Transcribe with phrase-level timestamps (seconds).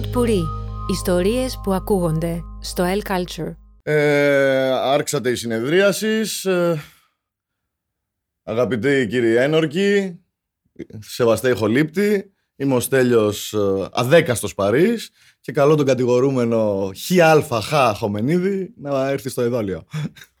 [0.00, 0.42] Pod Puri.
[0.90, 3.54] Ιστορίες που ακούγονται στο El Culture.
[3.82, 6.20] Ε, άρχισατε η συνεδρίαση.
[6.44, 6.74] Ε,
[8.42, 10.20] αγαπητοί κύριοι ένορκοι,
[10.98, 15.10] σεβαστέ ηχολήπτη, είμαι ο Στέλιος ε, αδέκαστος Παρίς
[15.40, 16.90] και καλώ τον κατηγορούμενο
[17.62, 19.84] ΧΑ Χομενίδη να έρθει στο εδόλιο.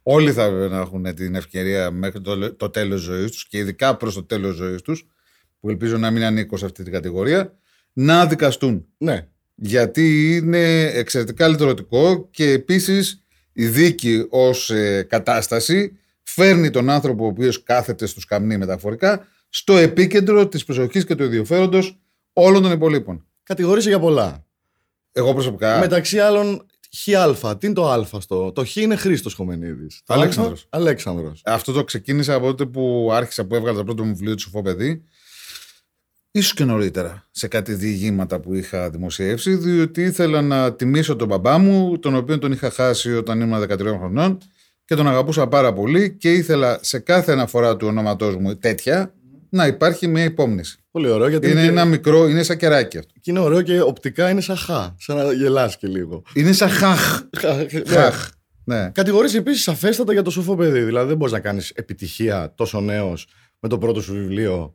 [0.02, 4.14] Όλοι θα να έχουν την ευκαιρία μέχρι το, το τέλος ζωής τους και ειδικά προς
[4.14, 5.06] το τέλος ζωής τους
[5.60, 7.54] που ελπίζω να μην ανήκω σε αυτή την κατηγορία
[7.92, 8.86] να δικαστούν.
[8.98, 9.28] Ναι.
[9.62, 17.26] Γιατί είναι εξαιρετικά λειτουργικό και επίσης η δίκη ως ε, κατάσταση φέρνει τον άνθρωπο ο
[17.26, 22.00] οποίος κάθεται στους καμνοί μεταφορικά στο επίκεντρο της προσοχής και του ενδιαφέροντος
[22.32, 23.26] όλων των υπολείπων.
[23.42, 24.44] Κατηγορήσε για πολλά.
[25.12, 25.78] Εγώ προσωπικά.
[25.78, 26.66] Μεταξύ άλλων,
[26.96, 27.04] Χ.
[27.58, 28.52] Τι είναι το Α στο.
[28.52, 30.02] Το Χ είναι Χρήστος Χομενίδης.
[30.06, 30.66] Αλέξανδρος.
[30.68, 31.42] Αλέξανδρος.
[31.44, 34.62] Αυτό το ξεκίνησα από τότε που άρχισα που έβγαλα το πρώτο μου βιβλίο του Σοφό
[34.62, 35.04] Παιδί.
[36.32, 41.58] Ίσως και νωρίτερα σε κάτι διηγήματα που είχα δημοσιεύσει, διότι ήθελα να τιμήσω τον μπαμπά
[41.58, 44.38] μου, τον οποίο τον είχα χάσει όταν ήμουν 13 χρονών
[44.84, 49.14] και τον αγαπούσα πάρα πολύ και ήθελα σε κάθε αναφορά του ονόματός μου τέτοια
[49.48, 50.78] να υπάρχει μια υπόμνηση.
[50.90, 53.12] Πολύ ωραίο γιατί Είναι και- ένα μικρό, είναι σαν κεράκι αυτό.
[53.20, 54.64] και είναι ωραίο και οπτικά είναι σαν χ.
[54.96, 56.22] Σαν να γελάς και λίγο.
[56.34, 57.20] Είναι σαν χαχ.
[57.42, 57.82] Ναι.
[57.94, 58.28] Χαχ.
[58.64, 58.90] Ναι.
[58.94, 60.80] Κατηγορείς επίσης σαφέστατα για το σοφό παιδί.
[60.80, 63.26] Δηλαδή δεν μπορείς να κάνεις επιτυχία τόσο νέος
[63.60, 64.74] με το πρώτο σου βιβλίο.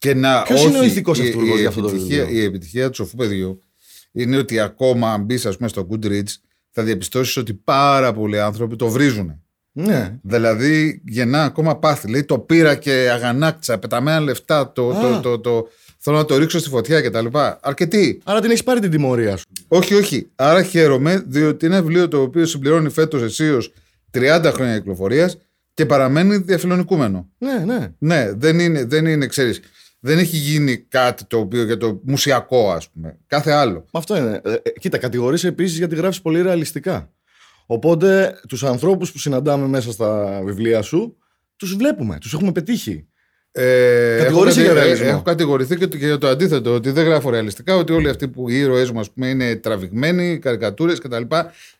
[0.00, 2.40] Και να, Ποιος είναι ο όχι, ηθικός η- αυτούργος η για αυτό το επιτυχία- βιβλίο;
[2.42, 3.62] Η επιτυχία του σοφού παιδιού
[4.12, 6.34] είναι ότι ακόμα αν μπεις, ας πούμε, στο Goodreads,
[6.70, 9.42] θα διαπιστώσεις ότι πάρα πολλοί άνθρωποι το βρίζουν.
[9.72, 10.18] Ναι.
[10.22, 12.08] Δηλαδή γεννά ακόμα πάθη.
[12.10, 15.00] Λέει το πήρα και αγανάκτησα, πεταμένα λεφτά, το, Α.
[15.00, 17.26] το, το, το, θέλω να το ρίξω στη φωτιά κτλ.
[17.60, 18.20] Αρκετοί.
[18.24, 19.44] Άρα την έχεις πάρει την τιμωρία σου.
[19.68, 20.26] Όχι, όχι.
[20.36, 23.62] Άρα χαίρομαι, διότι είναι ένα βιβλίο το οποίο συμπληρώνει φέτος αισίω
[24.10, 25.38] 30 χρόνια κυκλοφορίας
[25.74, 27.28] και παραμένει διαφιλονικούμενο.
[27.38, 27.88] Ναι, ναι.
[27.98, 29.60] Ναι, δεν είναι, δεν είναι, ξέρεις,
[30.00, 33.18] δεν έχει γίνει κάτι το οποίο για το μουσιακό, ας πούμε.
[33.26, 33.84] Κάθε άλλο.
[33.92, 34.40] Αυτό είναι.
[34.44, 37.12] Ε, ε, κοίτα, κατηγορείς επίσης γιατί γράφεις πολύ ρεαλιστικά.
[37.66, 41.16] Οπότε τους ανθρώπους που συναντάμε μέσα στα βιβλία σου,
[41.56, 43.04] τους βλέπουμε, τους έχουμε πετύχει.
[43.52, 45.14] Ε, Κατηγορείσαι έχω, για κατη- ρεαλισμό.
[45.14, 48.28] έχω κατηγορηθεί και, το- και για το αντίθετο, ότι δεν γράφω ρεαλιστικά, ότι όλοι αυτοί
[48.28, 51.22] που οι ήρωές μου, ας πούμε, είναι τραβηγμένοι, καρικατούρες κτλ.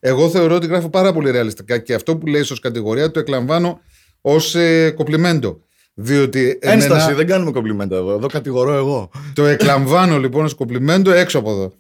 [0.00, 3.81] Εγώ θεωρώ ότι γράφω πάρα πολύ ρεαλιστικά και αυτό που λέει ως κατηγορία το εκλαμβάνω
[4.21, 5.61] ως ε, κοπλιμέντο.
[6.03, 8.12] Διότι εμένα- Ένσταση, δεν κάνουμε κομπλιμέντα εδώ.
[8.15, 9.11] Εδώ κατηγορώ εγώ.
[9.34, 11.72] Το εκλαμβάνω λοιπόν ως κομπλιμέντο έξω από εδώ.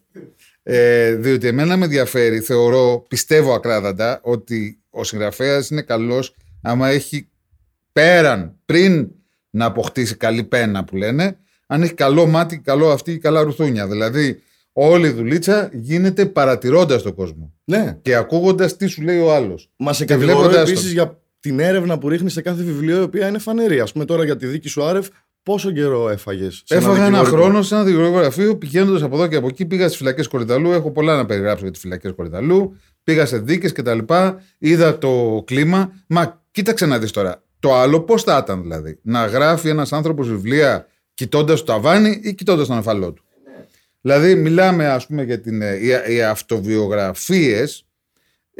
[0.62, 7.28] Ε, διότι εμένα με ενδιαφέρει, θεωρώ, πιστεύω ακράδαντα ότι ο συγγραφέας είναι καλός άμα έχει
[7.92, 9.08] πέραν, πριν
[9.50, 11.36] να αποκτήσει καλή πένα που λένε,
[11.66, 13.86] αν έχει καλό μάτι, καλό αυτή, καλά ρουθούνια.
[13.86, 14.42] Δηλαδή,
[14.72, 17.98] όλη η δουλίτσα γίνεται παρατηρώντας τον κόσμο Ναι.
[18.02, 19.70] και ακούγοντας τι σου λέει ο άλλος.
[19.76, 20.92] Μα σε Και κατηγορώ βλέποντας επίσης τον.
[20.92, 23.80] για την έρευνα που ρίχνεις σε κάθε βιβλίο, η οποία είναι φανερή.
[23.80, 25.06] Α πούμε τώρα για τη δίκη σου Άρευ,
[25.42, 26.62] πόσο καιρό έφαγες.
[26.68, 29.66] Έφαγα ένα χρόνο σε ένα δικηγορογραφείο πηγαίνοντας από εδώ και από εκεί.
[29.66, 30.72] Πήγα στις φυλακές Κορυδαλού.
[30.72, 32.76] Έχω πολλά να περιγράψω για τις φυλακές Κορυδαλού.
[33.04, 33.98] Πήγα σε δίκες κτλ.
[34.58, 35.92] Είδα το κλίμα.
[36.06, 37.42] Μα κοίταξε να δεις τώρα.
[37.58, 38.98] Το άλλο πώς θα ήταν δηλαδή.
[39.02, 43.24] Να γράφει ένας άνθρωπος βιβλία κοιτώντας το ταβάνι ή κοιτώντας τον αφαλό του.
[44.00, 47.84] Δηλαδή, μιλάμε ας πούμε για την, ε, οι, οι αυτοβιογραφίες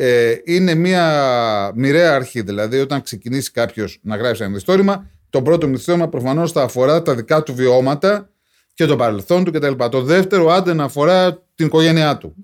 [0.02, 2.40] ε, είναι μια μοιραία αρχή.
[2.40, 7.14] Δηλαδή, όταν ξεκινήσει κάποιος να γράψει ένα μυθιστόρημα, το πρώτο μυθιστόρημα προφανώς θα αφορά τα
[7.14, 8.30] δικά του βιώματα
[8.74, 9.72] και το παρελθόν του κτλ.
[9.90, 12.34] Το δεύτερο, άντε να αφορά την οικογένειά του.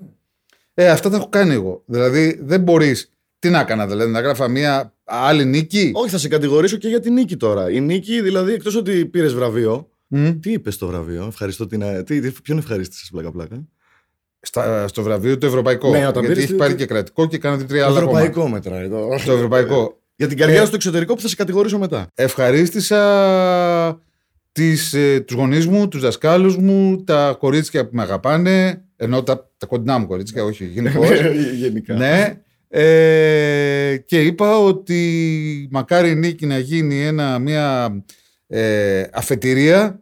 [0.75, 1.83] Ε, αυτά τα έχω κάνει εγώ.
[1.87, 3.13] Δηλαδή, δεν μπορείς.
[3.39, 7.01] Τι να έκανα, δηλαδή, να γράφα μια άλλη νίκη; Όχι, θα σε κατηγορήσω και για
[7.01, 7.71] την νίκη τώρα.
[7.71, 9.89] Η νίκη, δηλαδή, εκτός ότι πήρες βραβείο.
[10.07, 10.31] Μμ.
[10.41, 12.05] Τι είπες στο βραβείο, ευχαριστώ την.
[12.05, 13.65] Τι, τι, ποιον ευχαρίστησες, πλάκα-πλάκα.
[14.41, 15.91] Στα, στο βραβείο το ευρωπαϊκό.
[15.91, 18.21] Ναι, όταν γιατί πήρες έχει το- πάρει και κρατικό και κάνατε τρία Το άλλα ακόμα.
[18.21, 18.89] ευρωπαϊκό μετράει.
[18.89, 19.09] Το...
[19.27, 20.01] Το ευρωπαϊκό.
[20.19, 22.07] Για την καριέρα Ε, σου στο εξωτερικό που θα σε κατηγορήσω μετά.
[22.15, 24.01] Ευχαρίστησα
[24.53, 29.51] τις, ε, τους γονείς μου, τους δασκάλους μου, τα κορίτσια που με αγαπάνε, ενώ τα,
[29.57, 31.09] τα κοντινά μου κορίτσια, όχι γενικώς.
[31.61, 31.95] Γενικά.
[31.95, 32.41] ναι.
[32.69, 37.91] Ε, και είπα ότι μακάρι η νίκη να γίνει ένα, μια
[38.47, 40.01] ε, αφετηρία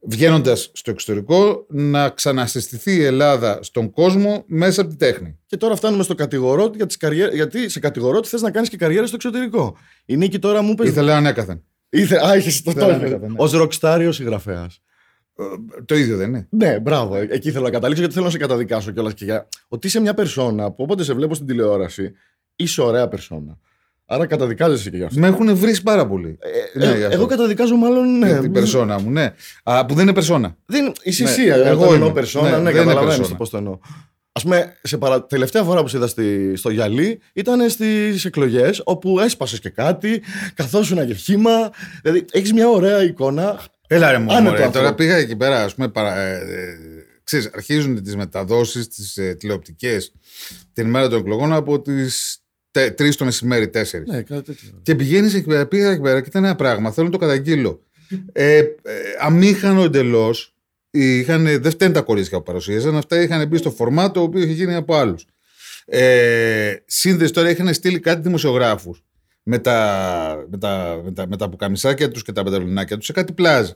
[0.00, 5.38] βγαίνοντας στο εξωτερικό να ξανασυστηθεί η Ελλάδα στον κόσμο μέσα από τη τέχνη.
[5.46, 7.28] Και τώρα φτάνουμε στο κατηγορό για τις καριέ...
[7.32, 9.76] γιατί σε κατηγορώ ότι θες να κάνεις και καριέρα στο εξωτερικό.
[10.04, 10.86] Η νίκη τώρα μου είπε.
[10.86, 11.64] Ήθελα ανέκαθεν.
[11.88, 12.26] Ήθε...
[12.26, 12.94] Α, είχες το Δεν τόνο.
[12.94, 13.34] ανέκαθεν, ναι.
[13.38, 14.80] Ω ροκστάριο συγγραφέας.
[15.38, 15.42] Ε,
[15.84, 16.46] Το ίδιο δεν είναι.
[16.50, 17.16] Ναι, μπράβο.
[17.16, 19.14] Ε, Εκεί θέλω να καταλήξω γιατί θέλω να σε καταδικάσω κιόλας.
[19.14, 19.48] Και για...
[19.68, 22.12] Ότι είσαι μια περσόνα που όποτε σε βλέπω στην τηλεόραση
[22.56, 23.58] είσαι ωραία περσόνα.
[24.12, 25.20] Άρα καταδικάζεσαι και γι' αυτό.
[25.20, 26.38] Με έχουν βρει πάρα πολύ.
[26.74, 27.14] Ε, Ναι, ε, γι' αυτό.
[27.16, 28.18] εγώ καταδικάζω μάλλον.
[28.18, 29.34] Ναι, Για την περσόνα μου, ναι.
[29.62, 30.56] Α, που δεν είναι περσόνα.
[30.66, 31.42] Δεν, είσαι Ναι, εσύ.
[31.44, 32.12] εγώ εγώ εννοώ είμαι.
[32.12, 32.50] περσόνα.
[32.50, 33.36] Ναι, Ναι, δεν είναι καταλαβαίνεις περσόνα.
[33.36, 33.78] πώς το εννοώ.
[34.32, 35.24] Α πούμε, σε παρα...
[35.26, 36.56] τελευταία φορά που σε είδα στη...
[36.56, 40.22] στο γυαλί ήταν στις εκλογές όπου έσπασες και κάτι,
[40.54, 41.70] καθόσουν και χύμα.
[42.02, 43.60] Δηλαδή έχεις μια ωραία εικόνα.
[43.86, 44.78] Έλα ρε μου, Άνετο μωρέ, αυτό.
[44.78, 46.76] τώρα πήγα εκεί πέρα, ας πούμε, παρα, ε, ε,
[47.24, 50.12] ξέρεις, αρχίζουν τις μεταδόσεις, τις ε, τηλεοπτικές
[50.72, 52.42] την ημέρα των εκλογών από τις
[52.72, 53.76] 3 το μεσημέρι, 4.
[54.06, 54.80] Ναι, κάτι τέτοιο.
[54.82, 56.92] Και πηγαίνεις εκεί πέρα, πήγα εκεί πέρα και ήταν ένα πράγμα.
[56.92, 57.84] Θέλω να το καταγγείλω.
[58.32, 58.66] Ε, ε,
[59.20, 60.54] αμήχανο εντελώς.
[60.90, 62.96] Δεν φταίνουν τα κορίτσια που παρουσίαζαν.
[62.96, 65.26] Αυτά είχαν μπει στο φορμάτο το οποίος είχε γίνει από άλλους.
[65.84, 69.04] Ε, Σύνδεση τώρα είχαν στείλει κάτι δημοσιογράφους
[69.42, 73.12] με τα, με, τα, με, τα, με τα πουκαμισάκια τους και τα πενταλουνάκια τους σε
[73.12, 73.70] κάτι πλάζ.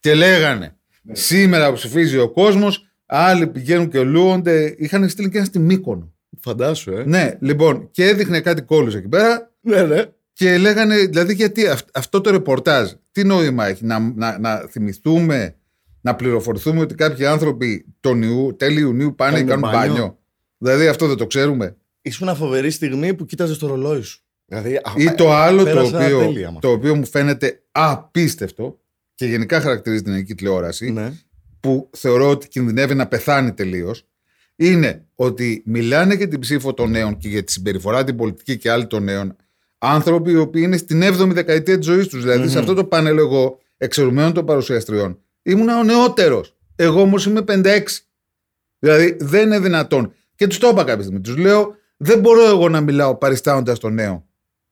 [0.00, 1.14] Και λέγανε ναι.
[1.14, 4.74] σήμερα που ψηφίζει ο κόσμος, άλλοι πηγαίνουν και ολούονται.
[4.78, 6.11] Είχαν στείλει και ένα στη Μύκονο.
[6.42, 7.04] Φαντάσου, ε.
[7.04, 9.50] Ναι, λοιπόν, και έδειχνε κάτι κόλλους εκεί πέρα.
[9.60, 10.02] Ναι, ναι.
[10.32, 15.54] Και λέγανε, δηλαδή, γιατί αυτό το ρεπορτάζ, τι νόημα έχει, να, να, να θυμηθούμε,
[16.00, 19.92] να πληροφορηθούμε ότι κάποιοι άνθρωποι τον Ιού, τέλη Ιουνίου πάνε και κάνουν μπάνιο.
[19.92, 20.18] μπάνιο;
[20.58, 21.76] Δηλαδή, αυτό δεν το ξέρουμε.
[22.02, 24.20] Ήσουν ένα φοβερή στιγμή που κοίταζες το ρολόι σου.
[24.44, 28.78] Δηλαδή, Ή το άλλο το οποίο, το οποίο μου φαίνεται απίστευτο
[29.14, 31.12] και γενικά χαρακτηρίζει την ελληνική τηλεόραση, ναι.
[31.60, 34.06] που θεωρώ ότι κινδυνεύει να πεθάνει τελείως,
[34.70, 38.70] είναι ότι μιλάνε για την ψήφο των νέων και για τη συμπεριφορά την πολιτική και
[38.70, 39.36] άλλοι των νέων
[39.78, 42.22] άνθρωποι οι οποίοι είναι στην 7η δεκαετία της ζωής τους.
[42.22, 46.56] δηλαδη σε αυτό το πάνελ, εγώ, εξαιρουμένων των παρουσιαστριών, ήμουν ο νεότερος.
[46.76, 47.82] Εγώ όμως είμαι 56.
[48.78, 50.12] Δηλαδή δεν είναι δυνατόν.
[50.34, 51.20] Και τους το είπα κάποια στιγμή.
[51.20, 54.26] Τους λέω, δεν μπορώ εγώ να μιλάω παριστάνοντας τον νέο.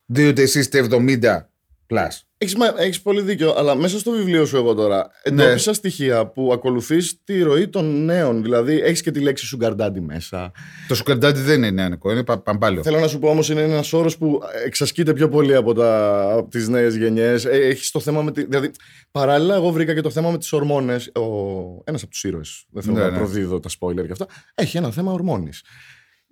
[0.05, 1.49] Διότι εσείς είστε 70
[1.87, 2.09] plus.
[2.43, 5.75] Έχεις, έχεις πολύ δίκιο, αλλά μέσα στο βιβλίο σου εγώ τώρα εντόπισα ναι.
[5.75, 8.41] στοιχεία που ακολουθείς τη ροή των νέων.
[8.41, 10.51] Δηλαδή έχεις και τη λέξη sugar daddy μέσα.
[10.87, 12.83] Το sugar daddy δεν είναι νεανικό, είναι παμπάλιο.
[12.83, 16.49] Θέλω να σου πω όμως είναι ένας όρος που εξασκείται πιο πολύ από, τα, από
[16.49, 17.45] τις νέες γενιές.
[17.45, 18.71] Ε, έχεις το θέμα με τη, δηλαδή
[19.11, 21.11] παράλληλα εγώ βρήκα και το θέμα με τις ορμόνες.
[21.15, 21.21] Ο,
[21.83, 23.17] ένας από τους ήρωες, δεν θέλω ναι, να ναι.
[23.17, 25.63] προδίδω τα spoiler και αυτά, έχει ένα θέμα ορμόνης.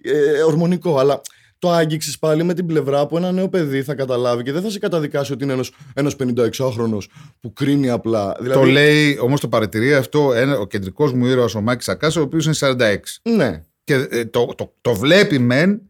[0.01, 1.21] Ε, ορμονικό, αλλά
[1.59, 4.69] το άγγιξες πάλι με την πλευρά που ένα νέο παιδί θα καταλάβει και δεν θα
[4.69, 5.61] σε καταδικάσει ότι είναι
[5.94, 6.97] ένας 56χρονο
[7.39, 8.35] που κρίνει απλά.
[8.39, 8.59] Δηλαδή...
[8.59, 12.21] Το λέει όμως το παρατηρεί αυτό ένα, ο κεντρικός μου ήρωας ο Μάκης Σακάς, ο
[12.21, 12.97] οποίος είναι 46.
[13.21, 13.63] Ναι.
[13.83, 15.81] Και ε, το, το, το, βλέπει μεν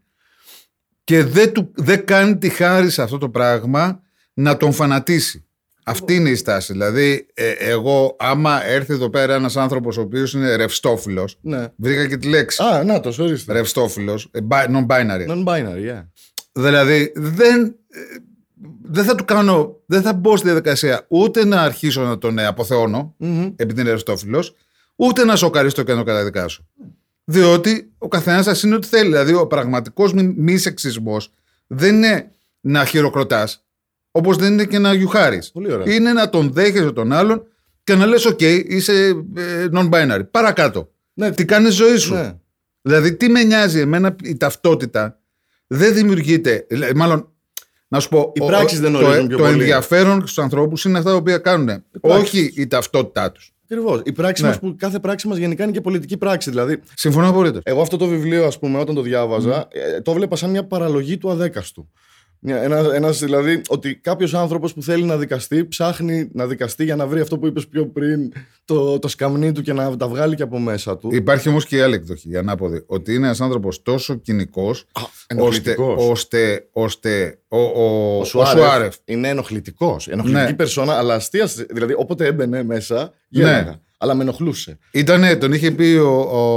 [1.03, 4.01] και δεν, του, δεν κάνει τη χάρη σε αυτό το πράγμα
[4.33, 5.48] να τον φανατίσει.
[5.89, 6.71] Αυτή είναι η στάση.
[6.71, 11.37] Δηλαδή, ε, εγώ, άμα έρθει εδώ πέρα ένας άνθρωπος ο οποίος είναι ρευστόφιλος.
[11.41, 11.67] Ναι.
[11.75, 12.63] Βρήκα και τη λέξη.
[12.63, 13.53] Α, να το, ορίστε.
[13.53, 14.29] Ρευστόφιλος.
[14.31, 15.27] Ε, non-binary.
[15.27, 16.05] Non-binary, yeah.
[16.51, 17.99] Δηλαδή, δεν, ε,
[18.81, 19.81] δεν θα του κάνω.
[19.85, 23.53] Δεν θα μπω στη διαδικασία ούτε να αρχίσω να τον αποθεώνω, mm-hmm.
[23.55, 24.55] επειδή είναι ρευστόφιλος,
[24.95, 26.65] ούτε να σοκαρίσω και να το καταδικάσω.
[27.23, 29.09] Διότι ο καθένας σα είναι ό,τι θέλει.
[29.09, 31.33] Δηλαδή, ο πραγματικός μη σεξισμός
[31.67, 33.63] δεν είναι να χειροκροτάς.
[34.11, 35.51] Όπως δεν είναι και να γιουχάρεις.
[35.85, 37.43] Είναι να τον δέχεσαι τον άλλον
[37.83, 38.93] και να λες: OK, είσαι
[39.35, 40.21] ε, non-binary.
[40.31, 40.91] Παρακάτω.
[41.13, 41.31] Ναι.
[41.31, 42.13] Τι κάνεις ζωή σου.
[42.13, 42.33] Ναι.
[42.81, 45.19] Δηλαδή, τι με νοιάζει εμένα η ταυτότητα
[45.67, 46.67] δεν δημιουργείται.
[46.95, 47.31] Μάλλον,
[47.87, 48.31] να σου πω.
[48.35, 51.83] Οι πράξεις δεν το, το, το ενδιαφέρον στους ανθρώπους είναι αυτά τα οποία κάνουν.
[52.01, 53.53] Όχι η ταυτότητά τους.
[53.63, 54.01] Ακριβώς.
[54.03, 54.47] Η πράξη ναι.
[54.47, 56.49] μας που κάθε πράξη μας γενικά είναι και πολιτική πράξη.
[56.49, 57.61] Δηλαδή, Συμφωνώ απολύτως.
[57.65, 60.03] Εγώ αυτό το βιβλίο, ας πούμε, όταν το διάβαζα, mm.
[60.03, 61.89] το βλέπα σαν μια παραλογή του αδέκαστου.
[62.41, 67.07] Ένα, ένας, δηλαδή, ότι κάποιος άνθρωπος που θέλει να δικαστεί ψάχνει να δικαστεί για να
[67.07, 68.33] βρει αυτό που είπες πιο πριν,
[68.65, 71.09] το, το σκαμνί του και να τα βγάλει και από μέσα του.
[71.11, 72.83] Υπάρχει όμως και η άλλη εκδοχή, η ανάποδη.
[72.85, 74.85] Ότι είναι ένας άνθρωπος τόσο κοινικός,
[75.37, 80.07] ώστε, ώστε, ώστε ο, ο, ο, Σουάρεφ, είναι ενοχλητικός.
[80.07, 80.53] Ενοχλητική ναι.
[80.53, 81.55] περσόνα, αλλά αστείας.
[81.69, 83.63] Δηλαδή, όποτε έμπαινε μέσα, γέλαγα.
[83.63, 83.79] Ναι.
[84.01, 84.77] Αλλά με ενοχλούσε.
[84.91, 86.09] Ήτανε, τον είχε πει ο,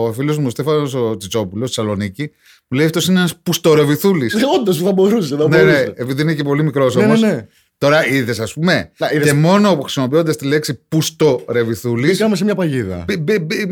[0.07, 2.31] ο φίλος μου Στέφανος ο Τσιτσόπουλος, στη Θεσσαλονίκη, μου
[2.73, 4.35] λέει αυτός είναι ένας πουστορεβιθούλης.
[4.35, 5.37] Ε, Όντως θα μπορούσε.
[5.37, 7.07] Θα ναι, ναι, επειδή είναι και πολύ μικρός όμω.
[7.07, 7.47] Ναι, ναι, ναι.
[7.79, 8.91] Τώρα είδες, ας πούμε.
[8.99, 9.27] Να, είδες...
[9.27, 12.11] Και μόνο χρησιμοποιώντας τη λέξη πουστορεβιθούλης.
[12.11, 13.05] Μπήκαμε σε μια παγίδα.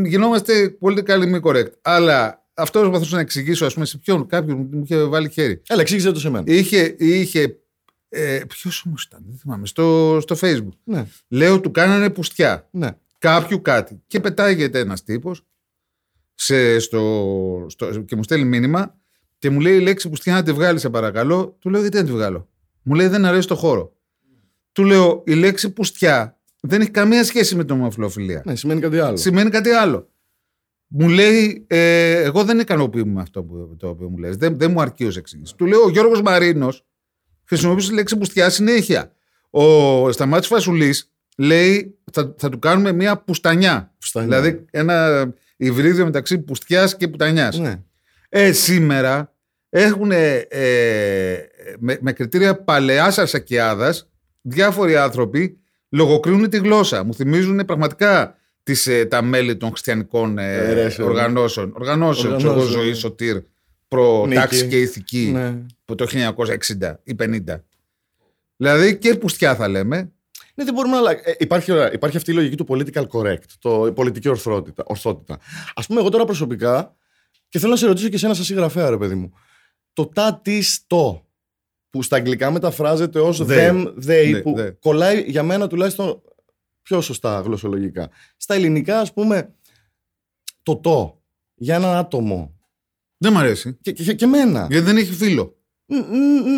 [0.05, 1.71] γινόμαστε πολύ καλοί μη correct.
[1.83, 4.27] Αλλά αυτός προσπαθούσα να εξηγήσω, ας πούμε, σε ποιον.
[4.27, 5.63] Κάποιον μου είχε βάλει χέρι.
[5.69, 6.45] Έλα, εξήγησε το σε μένα.
[6.47, 6.95] Είχε.
[6.99, 7.61] είχε
[8.09, 10.79] ε, Ποιος όμως ήταν, δεν θυμάμαι, στο, στο Facebook.
[10.85, 11.07] Ναι.
[11.29, 12.69] Λέω, του κάνανε πουστιά.
[12.71, 12.89] Ναι.
[13.19, 14.03] Κάποιου κάτι.
[14.07, 15.45] Και πετάγεται ένας τύπος
[16.43, 18.99] σε, στο, στο, και μου στέλνει μήνυμα
[19.39, 21.57] και μου λέει η λέξη που στείλει να τη βγάλει, σε παρακαλώ.
[21.59, 22.49] Του λέω γιατί να τη βγάλω;
[22.83, 23.93] Μου λέει δεν αρέσει το χώρο.
[24.73, 28.43] Του λέω η λέξη πουστιά δεν έχει καμία σχέση με την ομοφυλοφιλία.
[28.45, 29.17] Ναι, σημαίνει κάτι άλλο.
[29.17, 30.09] Σημαίνει κάτι άλλο.
[30.87, 34.37] Μου λέει, ε, εγώ δεν ικανοποιούμαι με αυτό που, το οποίο μου λες.
[34.37, 35.55] Δεν, δεν μου αρκεί ως εξήγηση.
[35.57, 36.87] Του λέω, ο Γιώργος Μαρίνος
[37.45, 39.13] χρησιμοποιούσε τη λέξη πουστιά συνέχεια.
[39.51, 43.95] Ο Σταμάτης Φασουλής λέει, θα, θα του κάνουμε μια πουστανιά.
[43.99, 44.41] πουστανιά.
[44.41, 45.29] Δηλαδή, ένα
[45.61, 47.53] υβρίδιο μεταξύ πουστιά και πουτανιά.
[47.61, 47.83] Ναι.
[48.29, 49.33] Ε, σήμερα
[49.69, 50.47] έχουν ε,
[51.79, 54.09] με, με, κριτήρια παλαιάς αρσακιάδας
[54.41, 57.05] διάφοροι άνθρωποι λογοκρίνουν τη γλώσσα.
[57.05, 61.73] Μου θυμίζουν πραγματικά τις, ε, τα μέλη των χριστιανικών ε, οργανώσεων.
[61.75, 63.43] Οργανώσεων, ξέρω ζωή, σωτήρ,
[63.89, 65.59] προ τάξη και ηθική, ναι.
[65.85, 66.07] που το
[66.81, 67.61] 1960 ή 50.
[68.57, 70.13] Δηλαδή και πουστιά θα λέμε.
[70.61, 73.43] Ναι, δεν μπορούμε να αλλα- ε, υπάρχει, ωραία, υπάρχει αυτή η λογική του political correct,
[73.59, 74.83] το, η πολιτική ορθότητα.
[74.87, 75.39] ορθότητα.
[75.75, 76.95] Α πούμε, εγώ τώρα προσωπικά,
[77.49, 79.33] και θέλω να σε ρωτήσω και εσένα, σαν συγγραφέα, ρε παιδί μου.
[79.93, 81.27] Το τα, της, το,
[81.91, 83.47] που στα αγγλικά μεταφράζεται ως They.
[83.71, 84.79] them, they, Ναι, που they.
[84.79, 86.23] κολλάει για μένα τουλάχιστον
[86.83, 88.11] πιο σωστά γλωσσολογικά.
[88.37, 89.55] Στα ελληνικά, ας πούμε,
[90.63, 91.21] το το
[91.55, 92.55] για έναν άτομο.
[93.17, 93.75] Δεν μ' αρέσει.
[93.81, 94.67] Και, και, και εμένα.
[94.71, 95.60] Γιατί δεν έχει φίλο.
[95.91, 96.01] Μ, μ,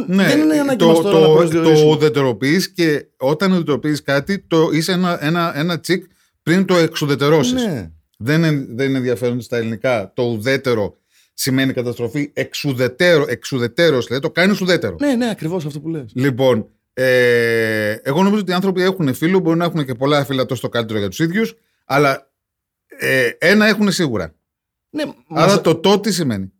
[0.06, 1.80] μ, Ναι, δεν είναι ανάγκη το, μας τώρα να το, προσδιορίσουμε.
[1.88, 6.04] το ουδετεροποιείς και όταν ουδετεροποιείς κάτι, το είσαι ένα, ένα, ένα τσικ
[6.42, 7.52] πριν το εξουδετερώσεις.
[7.66, 7.90] Ναι.
[8.18, 10.12] Δεν, είναι, δεν είναι ενδιαφέρον στα ελληνικά.
[10.14, 10.96] Το ουδέτερο
[11.34, 12.30] σημαίνει καταστροφή.
[12.32, 14.96] Εξουδετέρω, εξουδετέρως, λέει, το κάνεις ουδέτερο.
[15.00, 16.10] ναι, ναι, ακριβώς αυτό που λες.
[16.14, 20.46] Λοιπόν, ε, εγώ νομίζω ότι οι άνθρωποι έχουν φίλο, μπορεί να έχουν και πολλά φίλα
[20.46, 22.30] τόσο το καλύτερο για τους ίδιους, αλλά
[22.86, 24.34] ε, ένα έχουν σίγουρα.
[24.90, 26.52] Ναι, Άρα μας- το το τι σημαίνει.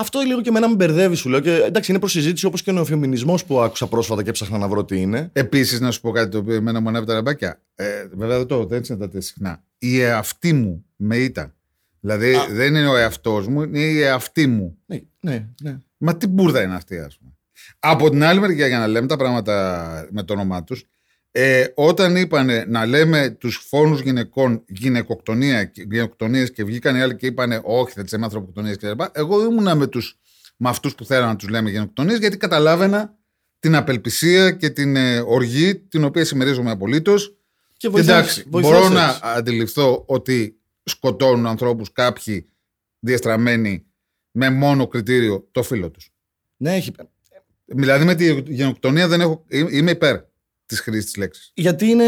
[0.00, 1.40] Αυτό λίγο και εμένα με μπερδεύει, σου λέω.
[1.40, 4.84] Και, εντάξει, είναι προσυζήτηση όπως και ο νεοφεμινισμός που άκουσα πρόσφατα και έψαχνα να βρω
[4.84, 5.30] τι είναι.
[5.32, 7.60] Επίσης, να σου πω κάτι το οποίο εμένα μου ανέβει τα ραμπάκια.
[7.74, 9.62] Ε, βέβαια δεν το δεν συναντάτε συχνά.
[9.78, 11.54] Η εαυτή μου με ήττα.
[12.00, 12.46] Δηλαδή Α.
[12.50, 14.78] δεν είναι ο εαυτός μου, είναι η εαυτή μου.
[14.86, 15.78] Ναι, ναι, ναι.
[15.96, 17.32] Μα τι μπουρδα είναι αυτή, ας πούμε.
[17.78, 20.84] Από την άλλη μεριά, για να λέμε τα πράγματα με το όνομά τους,
[21.30, 27.16] ε, όταν είπανε να λέμε τους φόνους γυναικών γυναικοκτονία, και- γυναικοκτονίες και βγήκαν οι άλλοι
[27.16, 29.00] και είπανε Όχι, θα τις λέμε ανθρωποκτονίες κλπ.
[29.12, 30.18] Εγώ ήμουνα με, τους,
[30.56, 33.16] με αυτούς που θέλανε να τους λέμε γυναικοκτονίες, γιατί καταλάβαινα
[33.60, 37.36] την απελπισία και την ε, οργή την οποία συμμερίζομαι απολύτως.
[37.76, 38.94] Και βοηθάς- Εντάξει, βοηθάς μπορώ έτσι.
[38.96, 42.48] να αντιληφθώ ότι σκοτώνουν ανθρώπους κάποιοι
[42.98, 43.84] διαστραμμένοι
[44.30, 46.10] με μόνο κριτήριο το φίλο τους.
[46.56, 46.92] Ναι, έχει.
[47.64, 50.20] Δηλαδή με τη γενοκτονία δεν έχω, εί- είμαι υπέρ
[50.68, 51.50] της χρήσης της λέξης.
[51.54, 52.04] Γιατί είναι,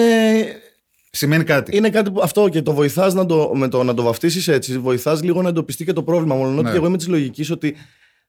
[1.11, 1.76] Σημαίνει κάτι.
[1.76, 4.79] είναι κάτι που αυτό και το βοηθάς να το, με το να το βαφτίσεις έτσι,
[4.79, 6.35] βοηθάς λίγο να εντοπιστεί και το πρόβλημα.
[6.35, 6.71] Μόνο ότι Ναι.
[6.71, 7.76] και εγώ είμαι της λογικής ότι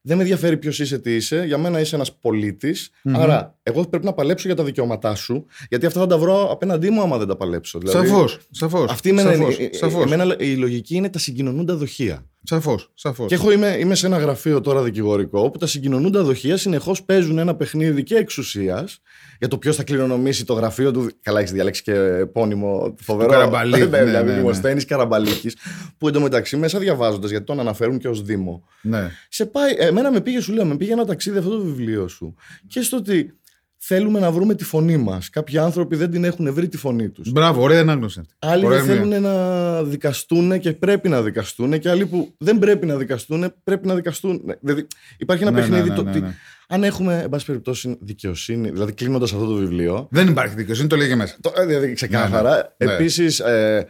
[0.04, 1.44] δεν με ενδιαφέρει ποιος είσαι, τι είσαι.
[1.46, 3.16] Για μένα είσαι ένας πολίτης, Μμμ.
[3.16, 6.90] Άρα, εγώ πρέπει να παλέψω για τα δικαιώματά σου, γιατί αυτά θα τα βρω απέναντί
[6.90, 7.78] μου άμα δεν τα παλέψω.
[7.78, 8.38] Δηλαδή, Σαφώς.
[8.50, 8.90] Σαφώς.
[8.90, 12.26] Αυτή εμένα, Σαφώς, ε, ε, σαφώς, εμένα η λογική είναι τα συγκοινωνούντα δοχεία.
[12.42, 13.28] Σαφώς, σαφώς.
[13.28, 17.38] Και εγώ είμαι, είμαι σε ένα γραφείο τώρα δικηγορικό, όπου τα συγκοινωνούντα δοχεία συνεχώς παίζουν
[17.38, 19.00] ένα παιχνίδι και εξουσίας
[19.38, 21.10] για το ποιος θα κληρονομήσει το γραφείο του.
[21.22, 23.30] Καλά, έχεις διαλέξει και επώνυμο φοβερό.
[23.30, 24.38] Καραμπαλίκ, ναι, ναι, δηλαδή ναι, ναι.
[24.38, 25.56] Δημοσθένης Καραμπαλίκης.
[25.98, 28.64] Που εντωμεταξύ μέσα διαβάζοντας, γιατί τον αναφέρουν και ως Δήμο.
[28.82, 29.10] Ναι.
[29.28, 32.34] Σε πάει, εμένα με πήγε, σου λέω, με πήγε ένα ταξίδι αυτό το βιβλίο σου.
[32.66, 33.38] Και στο ότι
[33.84, 35.30] θέλουμε να βρούμε τη φωνή μας.
[35.30, 37.30] Κάποιοι άνθρωποι δεν την έχουν βρει τη φωνή τους.
[37.32, 38.34] Μπράβο, ωραία ανάγνωση αυτή.
[38.38, 39.18] Άλλοι Ωραία δεν ερμηνεία.
[39.18, 43.86] θέλουν να δικαστούν και πρέπει να δικαστούν και άλλοι που δεν πρέπει να δικαστούν πρέπει
[43.86, 44.40] να δικαστούν.
[44.44, 44.86] Ναι, Δηλαδή
[45.18, 46.34] υπάρχει ένα Ναι, ναι, παιχνίδι ναι, το ναι, ότι ναι.
[46.68, 50.08] αν έχουμε, εν πάση περιπτώσει, δικαιοσύνη, δηλαδή κλείνοντας αυτό το βιβλίο.
[50.10, 51.36] Δεν υπάρχει δικαιοσύνη, το λέγε μέσα.
[51.40, 52.74] Το, ε, δηλαδή ξεκάθαρα.
[52.76, 52.92] Ναι, ναι.
[52.94, 53.86] Επίσης, ε,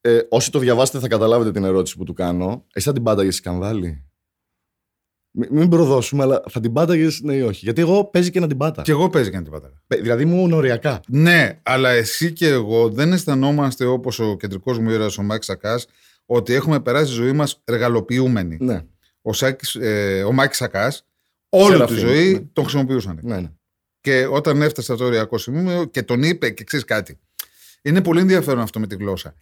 [0.00, 2.66] ε, όσοι το διαβάσετε θα καταλάβετε την ερώτηση που του κάνω.
[2.72, 4.04] Εσύ θα την πάταγες σκανδάλι.
[5.34, 7.60] Μη- Μην προδώσουμε, αλλά θα την πάταγε ναι ή όχι.
[7.64, 8.82] Γιατί εγώ παίζει και να την πάτα.
[8.82, 9.82] Και εγώ παίζει και να την πατάρα.
[9.86, 11.00] Παι- Δηλαδή ήμουν οριακά.
[11.08, 15.86] Ναι, αλλά εσύ και εγώ δεν αισθανόμαστε όπως ο κεντρικός μου ήρωας ο Μάκη Σακάς
[16.26, 18.56] ότι έχουμε περάσει τη ζωή μας εργαλοποιούμενοι.
[18.60, 18.82] Ναι,
[19.22, 21.06] Ο, Σάκης, ε, ο Μάκη Σακάς
[21.48, 22.40] όλη Σεραφείμ, τη ζωή ναι.
[22.52, 23.18] τον χρησιμοποιούσαν.
[23.22, 23.50] ναι, ναι.
[24.00, 27.18] Και όταν έφτασε σε αυτό το οριακό σημείο και τον είπε και ξέρεις κάτι.
[27.82, 29.34] Είναι πολύ ενδιαφέρον αυτό με τη γλώσσα.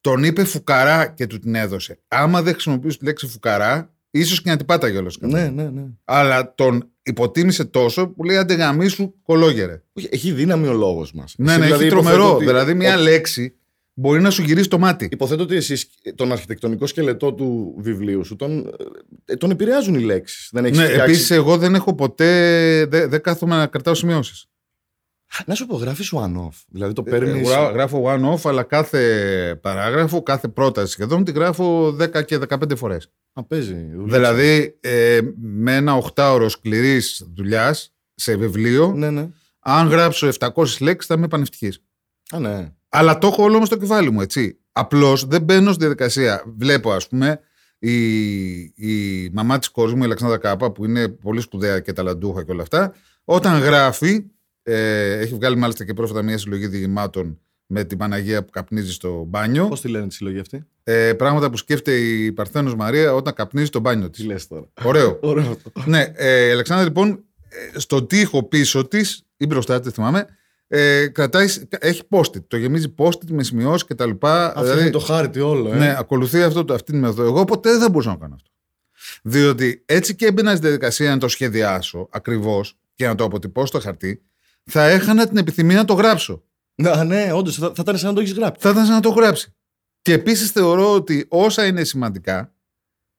[0.00, 1.98] Τον είπε φουκαρά και του την έδωσε.
[2.08, 5.16] Άμα δεν χρησιμοποιήσει τη λέξη φουκαρά, ίσως και να την πάταγε όλο.
[5.20, 5.82] ναι, ναι, ναι.
[6.04, 9.82] Αλλά τον υποτίμησε τόσο που λέει άντε σου κολόγερε.
[9.92, 11.34] Όχι, Έχει δύναμη ο λόγος μας.
[11.38, 12.36] Ναι, ναι, έχει τρομερό.
[12.38, 13.52] δηλαδή, μια λέξη
[13.94, 15.08] μπορεί να σου γυρίσει το μάτι.
[15.10, 18.70] Υποθέτω ότι εσύ τον αρχιτεκτονικό σκελετό του βιβλίου σου τον,
[19.24, 20.48] ε, τον επηρεάζουν οι λέξεις.
[20.52, 22.86] Δεν έχεις Ναι, φτιάξει- επίσης, εγώ δεν έχω ποτέ.
[22.86, 24.46] Δεν, δεν κάθομαι να κρατάω σημειώσεις.
[25.46, 26.62] Να σου πω, γράφεις one-off.
[26.68, 27.42] Δηλαδή το παίρνει.
[27.72, 33.10] Γράφω one-off, αλλά κάθε παράγραφο, κάθε πρόταση σχεδόν τη γράφω 10 και 15 φορές.
[33.32, 33.74] Να παίζει.
[33.94, 34.18] δουλειά.
[34.18, 39.28] Δηλαδή, ε, με ένα οχτάωρο σκληρής δουλειάς σε βιβλίο, Ναι, ναι.
[39.58, 41.82] αν γράψω 700 λέξεις, θα είμαι πανευτυχής.
[42.30, 42.72] Α, ναι.
[42.88, 44.58] Αλλά το έχω όλο στο κεφάλι μου, έτσι.
[44.72, 46.42] Απλώς δεν μπαίνω στη διαδικασία.
[46.56, 47.40] Βλέπω, ας πούμε,
[47.78, 52.44] η, η μαμά της κόρη μου, η Αλεξάνδρα Κάπα, που είναι πολύ σπουδαία και ταλαντούχα
[52.44, 52.94] και όλα αυτά,
[53.24, 54.24] όταν γράφει,
[54.72, 59.24] ε, έχει βγάλει μάλιστα και πρόσφατα μια συλλογή διηγημάτων με την Παναγία που καπνίζει στο
[59.28, 59.68] μπάνιο.
[59.68, 63.66] Πώς τη λένε τη συλλογή αυτή; Ε, πράγματα που σκέφτεται η Παρθένος Μαρία όταν καπνίζει
[63.66, 64.26] στο μπάνιο Τι τη.
[64.26, 65.18] λες τώρα; Ωραίο.
[65.22, 65.72] Ωραίο αυτό.
[65.84, 67.24] ναι, ε, η Αλεξάνδρα λοιπόν,
[67.74, 70.26] ε, στο τοίχο πίσω της ή μπροστά της, δεν θυμάμαι,
[70.68, 71.46] ε, κρατάει,
[71.78, 72.44] έχει post-it.
[72.46, 74.10] Το γεμίζει post-it με σημειώσεις κτλ.
[74.20, 75.72] Αυτό είναι το χάρτη όλο.
[75.72, 75.76] Ε.
[75.76, 77.22] Ναι, ακολουθεί αυτό, το- αυτή τη μεθόδο.
[77.22, 78.50] Εγώ ποτέ δεν θα μπορούσα να κάνω αυτό.
[79.22, 83.80] Διότι έτσι και έμπαινα στη διαδικασία να το σχεδιάσω ακριβώς και να το αποτυπώσω στο
[83.80, 84.22] χαρτί,
[84.68, 86.42] θα έχανα την επιθυμία να το γράψω.
[86.74, 88.62] Να, ναι, όντως θα, θα ήταν σαν να το έχεις γράψει.
[88.62, 89.54] Θα ήταν σαν να το έχω γράψει.
[90.02, 92.54] Και επίσης θεωρώ ότι όσα είναι σημαντικά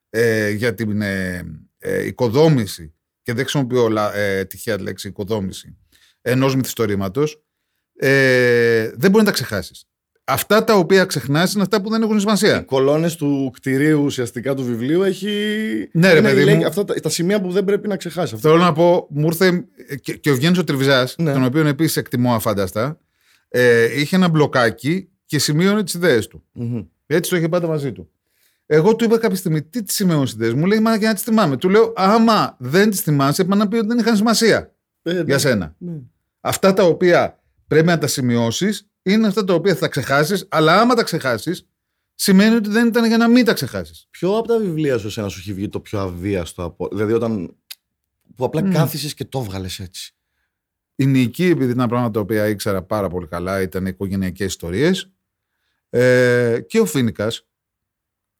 [0.09, 1.43] ε, για την ε,
[1.77, 5.77] ε, οικοδόμηση, και δεν χρησιμοποιώ λα- ε, τυχαία τη λέξη οικοδόμηση,
[6.21, 7.43] ενός μυθιστορήματος,
[7.93, 9.87] ε, δεν μπορεί να τα ξεχάσεις.
[10.29, 12.59] Αυτά τα οποία ξεχνάς είναι αυτά που δεν έχουν Οι σημασία.
[12.61, 15.27] κολόνες του κτηρίου ουσιαστικά του βιβλίου έχει.
[15.91, 16.65] Ναι, ρε, είναι, παιδί λέει, μου.
[16.65, 18.33] Αυτά τα, τα σημεία που δεν πρέπει να ξεχάσεις.
[18.33, 18.49] Αυτό.
[18.49, 19.65] Θέλω να πω, μου ήρθε
[20.01, 21.33] και, και ο Βγαίνη ο Τριβιζάς, Ναι.
[21.33, 22.99] τον οποίο επίσης εκτιμώ αφάνταστα,
[23.49, 26.43] ε, είχε ένα μπλοκάκι και σημείωνε τις ιδέες του.
[26.51, 26.81] Μμμ.
[27.07, 28.09] Έτσι το είχε πάντα μαζί του.
[28.65, 31.13] Εγώ του είπα κάποια στιγμή, τι τις σημειώνει τις ιδέες μου; Λέει, Μα για να
[31.13, 31.57] τις θυμάμαι.
[31.57, 35.21] Του λέω, Άμα δεν τις θυμάσαι, είπα να πει ότι δεν είχαν σημασία Ε, ναι.
[35.25, 35.75] για σένα.
[35.77, 35.91] Ναι.
[36.39, 40.95] Αυτά τα οποία πρέπει να τα σημειώσεις είναι αυτά τα οποία θα ξεχάσεις, αλλά άμα
[40.95, 41.67] τα ξεχάσεις,
[42.15, 44.07] σημαίνει ότι δεν ήταν για να μην τα ξεχάσεις.
[44.09, 46.87] Ποιο από τα βιβλία σου εσένα σου έχει βγει το πιο αβίαστο από.
[46.91, 47.55] Δηλαδή όταν.
[48.35, 48.71] που απλά Μμ.
[48.71, 50.13] κάθισες και το έβγαλε έτσι.
[50.95, 55.11] Η νική, επειδή ήταν πράγματα τα οποία ήξερα πάρα πολύ καλά, ήταν οικογενειακές ιστορίες.
[55.89, 57.47] Ε, και ο Φίνικας.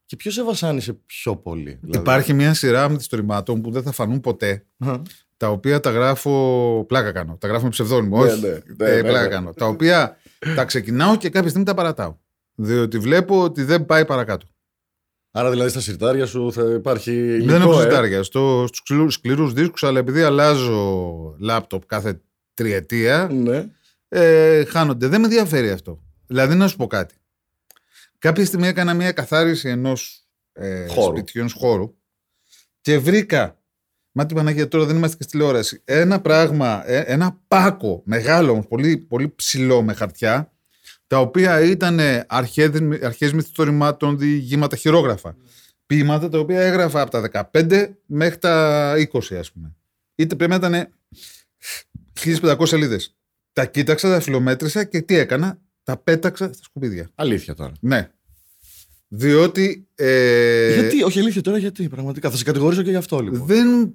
[0.04, 1.78] Και ποιος σε βασάνισε πιο πολύ.
[1.80, 5.00] Δηλαδή; Υπάρχει μια σειρά μυθιστορημάτων που δεν θα φανούν ποτέ, Α,
[5.40, 6.84] τα οποία τα γράφω.
[6.88, 7.36] Πλάκα κάνω.
[7.40, 8.24] Τα γράφω με ψευδόνυμο.
[8.24, 8.40] Ναι, όχι.
[8.40, 9.28] ναι, ε, ναι, ναι, πλάκα ναι.
[9.28, 9.52] κάνω.
[9.52, 10.16] Τα οποία
[10.56, 12.16] τα ξεκινάω και κάποια στιγμή τα παρατάω.
[12.54, 14.46] Διότι βλέπω ότι δεν πάει παρακάτω.
[15.30, 17.12] Άρα δηλαδή στα συρτάρια σου θα υπάρχει.
[17.26, 18.22] δεν υλικό, έχω ε; συντάρια.
[18.22, 22.20] Στο, στους σκληρούς δίσκους, αλλά επειδή αλλάζω λάπτοπ κάθε
[22.54, 23.66] τριετία, Ναι.
[24.08, 25.06] ε, χάνονται.
[25.06, 26.02] Δεν με ενδιαφέρει αυτό.
[26.26, 27.14] Δηλαδή, να σου πω κάτι.
[28.18, 31.16] Κάποια στιγμή έκανα μια καθάριση ενός ε, Χώρου.
[31.16, 31.94] σπιτιού, ενός χώρου
[32.80, 33.59] και βρήκα.
[34.20, 35.80] Μα την Παναγία τώρα δεν είμαστε και στη τηλεόραση.
[35.84, 40.52] Ένα πράγμα, ε, ένα πάκο μεγάλο όμως, πολύ, πολύ ψηλό με χαρτιά,
[41.06, 42.00] τα οποία ήταν
[43.00, 45.36] αρχές μυθιστορημάτων, διηγήματα, χειρόγραφα.
[45.86, 49.74] Ποίηματα τα οποία έγραφα από τα 15 μέχρι τα 20 ας πούμε.
[50.14, 50.88] Είτε πρέπει να ήταν
[52.24, 53.16] 1500 σελίδες.
[53.52, 57.10] Τα κοίταξα, τα φιλομέτρησα και τι έκανα; Τα πέταξα στα σκουπίδια.
[57.14, 57.72] Αλήθεια τώρα.
[57.80, 58.10] Ναι.
[59.12, 59.86] Διότι.
[59.94, 62.30] Ε, γιατί, όχι αλήθεια τώρα, γιατί πραγματικά.
[62.30, 63.46] Θα σε κατηγορήσω και γι' αυτό λοιπόν.
[63.46, 63.94] Δεν.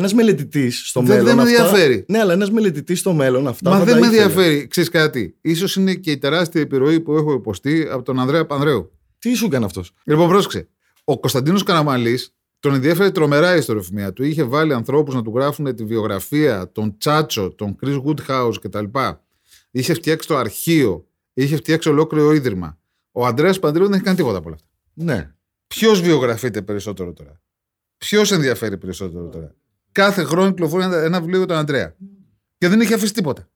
[0.00, 1.24] Ένας μελετητής στο Δεν- μέλλον.
[1.24, 2.04] δεν με αυτά- ενδιαφέρει.
[2.08, 3.70] Ναι, αλλά ένας μελετητής στο μέλλον αυτά.
[3.70, 4.22] Μα θα δεν τα με ήξερε.
[4.24, 4.66] ενδιαφέρει.
[4.66, 5.36] Ξέρεις κάτι.
[5.40, 8.92] Ίσως είναι και η τεράστια επιρροή που έχω υποστεί από τον Ανδρέα Πανδρέου.
[9.18, 10.68] Τι σου έκανε αυτός; Λοιπόν, πρόσεξε.
[11.04, 14.24] Ο Κωνσταντίνος Καραμαλής τον ενδιαφέρει τρομερά η ιστοριοφημία του.
[14.24, 18.84] Είχε βάλει ανθρώπους να του γράφουν τη βιογραφία, τον Τσάτσο, τον Chris Woodhouse κτλ.
[19.70, 21.06] Είχε φτιάξει το αρχείο.
[21.34, 22.78] Είχε φτιάξει ολόκληρο ίδρυμα.
[23.12, 24.68] Ο Ανδρέας Πανδρέου δεν έχει κάνει τίποτα από όλα αυτά.
[24.94, 25.30] Ναι.
[25.66, 27.40] Ποιος βιογραφείται περισσότερο τώρα;
[27.98, 29.54] Ποιος ενδιαφέρει περισσότερο τώρα;
[29.92, 31.94] Κάθε χρόνο κυκλοφορεί ένα, ένα βιβλίο για τον Ανδρέα.
[32.58, 33.48] Και δεν έχει αφήσει τίποτα.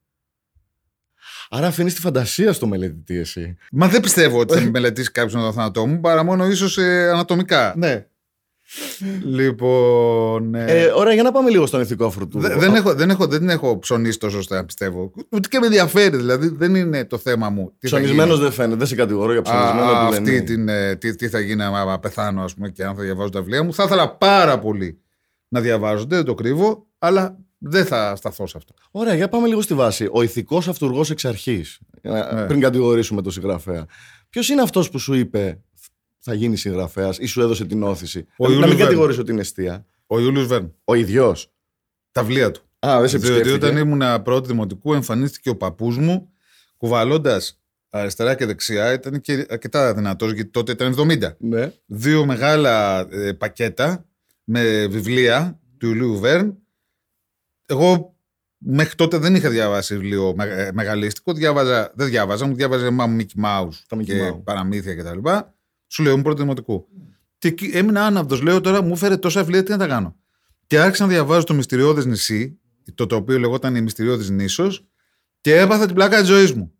[1.51, 3.57] Άρα αφήνεις τη φαντασία στο μελετητή, εσύ.
[3.73, 7.75] Μα δεν πιστεύω ότι θα μελετήσει κάποιος τον θάνατό μου παρά μόνο ίσως ανατομικά.
[7.77, 8.07] Ναι.
[9.25, 10.55] Λοιπόν.
[10.55, 12.49] ε, Ε, ωραία, για να πάμε λίγο στον ηθικό φρουτούδο.
[12.49, 15.13] Δε- δεν, έχω, δεν, έχω, δεν την έχω ψωνίσει τόσο ώστε πιστεύω.
[15.29, 17.73] Ούτε και με ενδιαφέρει, δηλαδή δεν είναι το θέμα μου.
[17.79, 18.43] Τι θα Ψωνισμένος γίνει.
[18.47, 18.77] δεν φαίνεται.
[18.77, 20.45] Δεν σε κατηγορώ για ψωνισμένο Α, που δεν αυτή είναι.
[20.45, 23.41] την, ε, τι, τι θα γίνει άμα πεθάνω, ας πούμε, και αν θα διαβάζω τα
[23.41, 23.75] βιβλία μου.
[23.75, 24.99] Θα ήθελα πάρα πολύ
[25.55, 28.75] να διαβάζονται, δεν το κρύβω, αλλά δεν θα σταθώ σε αυτό.
[28.91, 30.09] Ωραία, για πάμε λίγο στη βάση.
[30.13, 31.81] Ο ηθικός αυτούργος εξ αρχής.
[32.03, 32.47] Ναι.
[32.47, 33.87] Πριν κατηγορήσουμε τον συγγραφέα.
[34.31, 35.61] Ποιος είναι αυτός που σου είπε
[36.19, 38.89] θα γίνεις συγγραφέας ή σου έδωσε την όθηση; Ο να, να Ιούλιος μην Βέρν.
[38.89, 39.87] κατηγορήσω την αιστεία.
[40.07, 40.75] Ο Ιούλιος Βέρν.
[40.85, 41.53] Ο ίδιος.
[42.13, 42.63] Τα βιβλία του.
[42.87, 43.67] Α, δεν σε Διότι επισκέφθηκε.
[43.67, 46.33] όταν ήμουν πρώτη δημοτικού, εμφανίστηκε ο παππούς μου
[46.77, 48.93] κουβαλώντας αριστερά και δεξιά.
[48.93, 51.37] Ήταν και αρκετά δυνατός, γιατί τότε ήταν 70.
[51.39, 51.73] Ναι.
[51.87, 54.05] Δύο μεγάλα ε, πακέτα
[54.45, 56.59] με βιβλία του Ιουλίου Βέρν.
[57.67, 58.17] Εγώ
[58.59, 61.33] μέχρι τότε δεν είχα διαβάσει βιβλίο με- ε, μεγαλίστικο.
[61.33, 64.41] Διάβαζα, δεν διάβαζα, μου διάβαζε μάμου Mickey Mouse Τα Mickey και Mouse.
[64.45, 65.29] παραμύθια κτλ.
[65.89, 66.87] Σου λέω, ήμουν πρώτο δημοτικού.
[67.39, 68.43] Και εκεί έμεινα άναυδος.
[68.43, 70.17] Λέω τώρα, μου φέρε τόσα βιβλία, τι να τα κάνω.
[70.67, 72.59] Και άρχισα να διαβάζω το Μυστηριώδες νησί,
[72.95, 74.87] το, το οποίο λεγόταν η Μυστηριώδης νήσος,
[75.41, 76.73] και έπαθα την πλάκα της ζωής μου.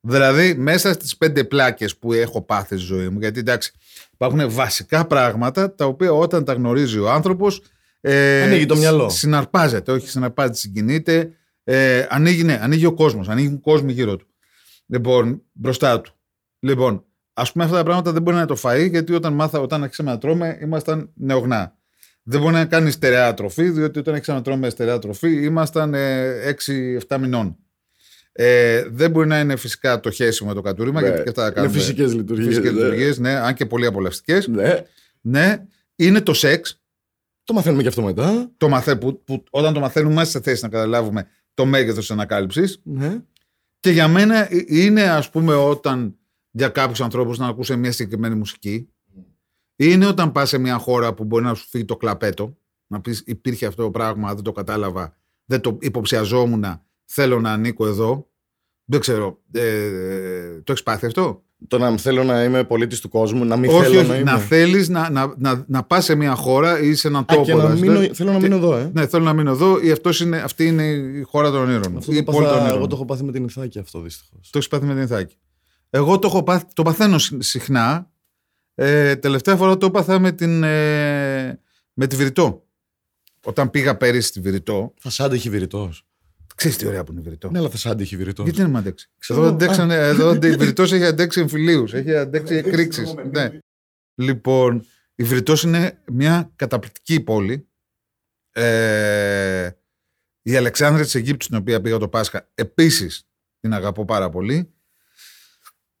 [0.00, 3.72] Δηλαδή, μέσα στις πέντε πλάκες που έχω πάθει στη ζωή μου, γιατί εντάξει,
[4.20, 7.62] υπάρχουν βασικά πράγματα τα οποία όταν τα γνωρίζει ο άνθρωπος.
[8.00, 9.08] Ε, Ανοίγει το μυαλό.
[9.08, 11.30] Συναρπάζεται, όχι συναρπάζεται, συγκινείται.
[11.64, 14.26] Ε, ανοίγει, ναι, ανοίγει ο κόσμος, ανοίγουν κόσμοι γύρω του.
[14.86, 16.12] Λοιπόν, μπροστά του.
[16.58, 19.60] Λοιπόν, ας πούμε αυτά τα πράγματα δεν μπορεί να είναι το φαΐ, γιατί όταν, μάθα,
[19.60, 21.76] όταν άρχισαμε να τρώμε ήμασταν νεογνά.
[22.22, 26.54] Δεν μπορεί να κάνεις στερεά τροφή, διότι όταν άρχισαμε να τρώμε στερεά τροφή ήμασταν ε,
[27.08, 27.56] 6-7 μηνών.
[28.40, 31.06] Ε, δεν μπορεί να είναι φυσικά το χέσιμο με το κατούριμα, Ναι.
[31.06, 31.78] γιατί και αυτά τα Είναι κάνουμε.
[31.78, 32.46] φυσικές λειτουργίες.
[32.48, 34.46] Φυσικές λειτουργίες, ναι, αν και πολύ απολαυστικές.
[34.48, 34.82] Ναι.
[35.20, 35.64] Ναι,
[35.96, 36.80] είναι το σεξ.
[37.44, 38.50] Το μαθαίνουμε και αυτό μετά.
[38.56, 38.98] Το μαθα...
[38.98, 42.80] που, που, όταν το μαθαίνουμε, είμαστε σε θέση να καταλάβουμε το μέγεθος της ανακάλυψης.
[42.84, 43.22] Ναι.
[43.80, 46.16] Και για μένα ε- είναι, ας πούμε, όταν
[46.50, 48.88] για κάποιους ανθρώπους να ακούσει μια συγκεκριμένη μουσική.
[49.76, 52.56] Είναι όταν πας σε μια χώρα που μπορεί να σου φύγει το κλαπέτο.
[52.86, 56.64] Να πεις υπήρχε αυτό το πράγμα, δεν το κατάλαβα, δεν το υποψιαζόμουν,
[57.04, 58.27] θέλω να ανήκω εδώ.
[58.90, 59.38] Δεν ξέρω.
[59.52, 63.56] Ε, ε, το έχεις πάθει αυτό; Το να θέλω να είμαι πολίτης του κόσμου, να
[63.56, 64.30] μην όχι, θέλω όχι, να είμαι.
[64.30, 67.44] να θέλεις να, να, να, να πας σε μια χώρα ή σε έναν Α, τόπο.
[67.44, 68.10] και να δες, μείνω, δες.
[68.16, 68.90] θέλω να μείνω εδώ, ε.
[68.94, 71.98] Ναι, θέλω να μείνω εδώ ή αυτός είναι, αυτή είναι η χώρα των όνειρων μου.
[71.98, 72.86] Αυτό ή το η πόλη των πάθα, όνειρων εγώ μου.
[72.86, 74.40] το έχω πάθει με την Ιθάκη αυτό δυστυχώς.
[74.50, 75.36] Το έχεις πάθει με την Ιθάκη.
[75.90, 78.10] Εγώ το, έχω πάθει, το παθαίνω συ- συχνά.
[78.74, 81.60] Ε, τελευταία φορά το έπαθα με, την, ε,
[81.92, 82.62] με τη Βηρητό.
[83.44, 86.06] Όταν πήγα πέρυσι στη Βηρητό, Θα σ' άντεχε βηρητός.
[86.58, 87.50] Ξέρεις τι ωραία που είναι η Βηρητό.
[87.50, 88.42] Ναι, αλλά θα σ' άντεχε βηρητό.
[88.42, 89.10] Γιατί δεν με αντέξει.
[89.18, 89.40] Ξέρω.
[89.40, 93.14] Εδώ, αντέξανε, εδώ η Βηρητό έχει αντέξει εμφυλίους, έχει αντέξει εκρήξεις.
[93.30, 93.58] Ναι.
[94.14, 97.68] Λοιπόν, η Βηρητό είναι μια καταπληκτική πόλη.
[98.52, 99.70] Ε,
[100.42, 103.28] η Αλεξάνδρεια της Αιγύπτου, στην οποία πήγα το Πάσχα, επίσης
[103.60, 104.72] την αγαπώ πάρα πολύ.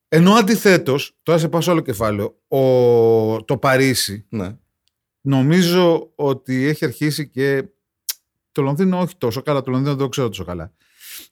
[0.08, 4.56] Ενώ αντιθέτως, τώρα σε πάω σε άλλο κεφάλαιο, ο, το Παρίσι Ναι.
[5.20, 7.64] νομίζω ότι έχει αρχίσει και
[8.58, 10.72] το Λονδίνο όχι τόσο καλά, το Λονδίνο δεν το ξέρω τόσο καλά.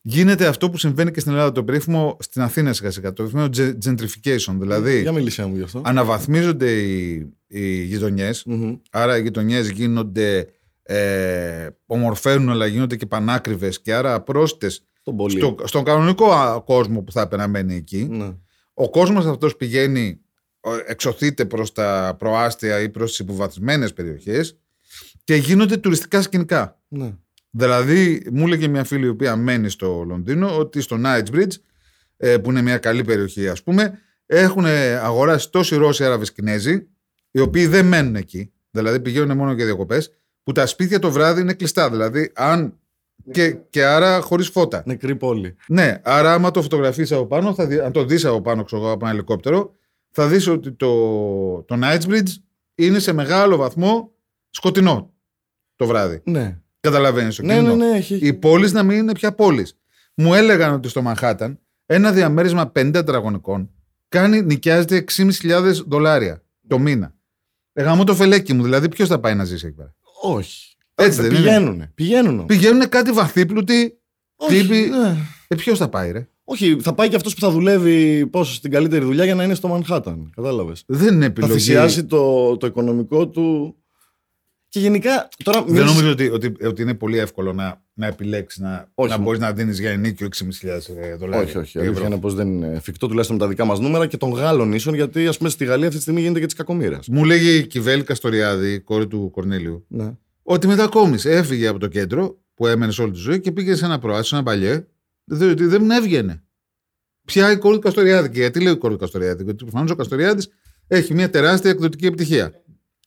[0.02, 3.48] Γίνεται αυτό που συμβαίνει και στην Ελλάδα, το περίφημο στην Αθήνα σιγά σιγά, το περίφημο
[3.56, 4.54] ge- gentrification.
[4.58, 5.80] Δηλαδή, Για μιλήσέ μου γι' αυτό.
[5.84, 7.12] αναβαθμίζονται οι,
[7.46, 8.74] οι γειτονιές, Μμμ.
[8.90, 10.46] άρα οι γειτονιές γίνονται,
[10.82, 15.36] ε, ομορφαίνουν, αλλά γίνονται και πανάκριβες και άρα πρόσθετε Τον πολύ.
[15.38, 18.06] στο, στον κανονικό α, κόσμο που θα έπρεπε να μένει εκεί.
[18.10, 18.32] Ναι.
[18.74, 20.20] Ο κόσμος αυτός πηγαίνει,
[20.60, 24.56] ο- εξωθείται προς τα προάστια ή προς τις υποβαθμισμένες περιοχές
[25.26, 26.80] και γίνονται τουριστικά σκηνικά.
[26.88, 27.14] ναι.
[27.50, 31.52] Δηλαδή, μου έλεγε μια φίλη η οποία μένει στο Λονδίνο ότι στο Knightsbridge,
[32.16, 34.64] ε, που είναι μια καλή περιοχή ας πούμε, έχουν
[35.02, 36.86] αγοράσει τόσοι Ρώσοι Άραβες Κινέζοι,
[37.30, 40.10] οι οποίοι δεν μένουν εκεί, δηλαδή πηγαίνουν μόνο για διακοπές,
[40.42, 41.90] που τα σπίτια το βράδυ είναι κλειστά.
[41.90, 42.78] Δηλαδή, αν.
[43.30, 44.82] Και, και άρα χωρίς φώτα.
[44.86, 45.56] Νεκρή πόλη.
[45.68, 48.82] Ναι, άρα άμα το φωτογραφίσει από πάνω, θα δει, αν το δεις από πάνω ξέρω,
[48.82, 49.74] εγώ, από ένα ελικόπτερο,
[50.10, 50.88] θα δεις ότι το,
[51.62, 52.30] το Knightsbridge
[52.74, 54.12] είναι σε μεγάλο βαθμό
[54.50, 55.15] σκοτεινό
[55.76, 56.20] το βράδυ.
[56.24, 56.58] Ναι.
[56.80, 57.74] Καταλαβαίνεις το Ναι, κίνδυνο.
[57.76, 58.14] ναι, ναι, έχει.
[58.22, 59.78] Οι πόλεις να μην είναι πια πόλεις.
[60.14, 63.70] Μου έλεγαν ότι στο Μανχάταν ένα διαμέρισμα 50 τετραγωνικών
[64.08, 67.14] κάνει, νοικιάζεται 6.500 δολάρια το μήνα.
[67.72, 70.76] Εγαμώ το φελέκι μου, δηλαδή ποιος θα πάει να ζήσει εκεί πέρα; Όχι.
[70.94, 71.38] Έτσι δεν είναι.
[71.40, 71.90] Πηγαίνουνε.
[71.94, 72.42] Πηγαίνουνε.
[72.44, 73.98] Πηγαίνουν κάτι βαθύπλουτοι.
[74.36, 75.16] Όχι, τύποι- ναι.
[75.48, 78.70] Ε, ποιος θα πάει, ρε; Όχι, θα πάει και αυτός που θα δουλεύει πόσο στην
[78.70, 80.30] καλύτερη δουλειά για να είναι στο Μανχάταν.
[80.36, 80.82] Κατάλαβες.
[80.86, 81.52] Δεν είναι Θα επιλογή.
[81.52, 83.76] θυσιάσει το, το οικονομικό του.
[84.76, 85.28] Και γενικά.
[85.44, 89.10] Τώρα, Δεν μιλάς- νομίζω ότι, ότι, ότι είναι πολύ εύκολο να, να επιλέξεις να, Όχι.
[89.10, 91.46] να μπορείς να δίνεις για ενίκιο 6.500 δολάρια.
[91.46, 91.78] Όχι, όχι.
[91.78, 91.90] Η Ευρώ.
[91.92, 94.72] αλήθεια είναι πως δεν είναι εφικτό τουλάχιστον με τα δικά μας νούμερα και των Γάλλων
[94.72, 97.08] ίσων, γιατί ας πούμε στη Γαλλία αυτή τη στιγμή γίνεται και της κακομοίρας.
[97.08, 100.12] Μου λέγει η Κιβέλη Καστοριάδη, η κόρη του Κορνέλιου, Ναι.
[100.42, 101.30] ότι μετακόμισε.
[101.30, 104.24] Έφυγε από το κέντρο που έμενες σε όλη τη ζωή και πήγε σε ένα προάσιο,
[104.24, 104.84] σε ένα παλιέ,
[105.24, 106.42] διότι δεν έβγαινε.
[107.24, 108.28] Πια η κόρη του Καστοριάδη.
[108.30, 110.48] Και γιατί λέω η κόρη του Καστοριάδη, Γιατί προφανώς ο Καστοριάδης
[110.86, 112.52] έχει μια τεράστια εκδοτική επιτυχία.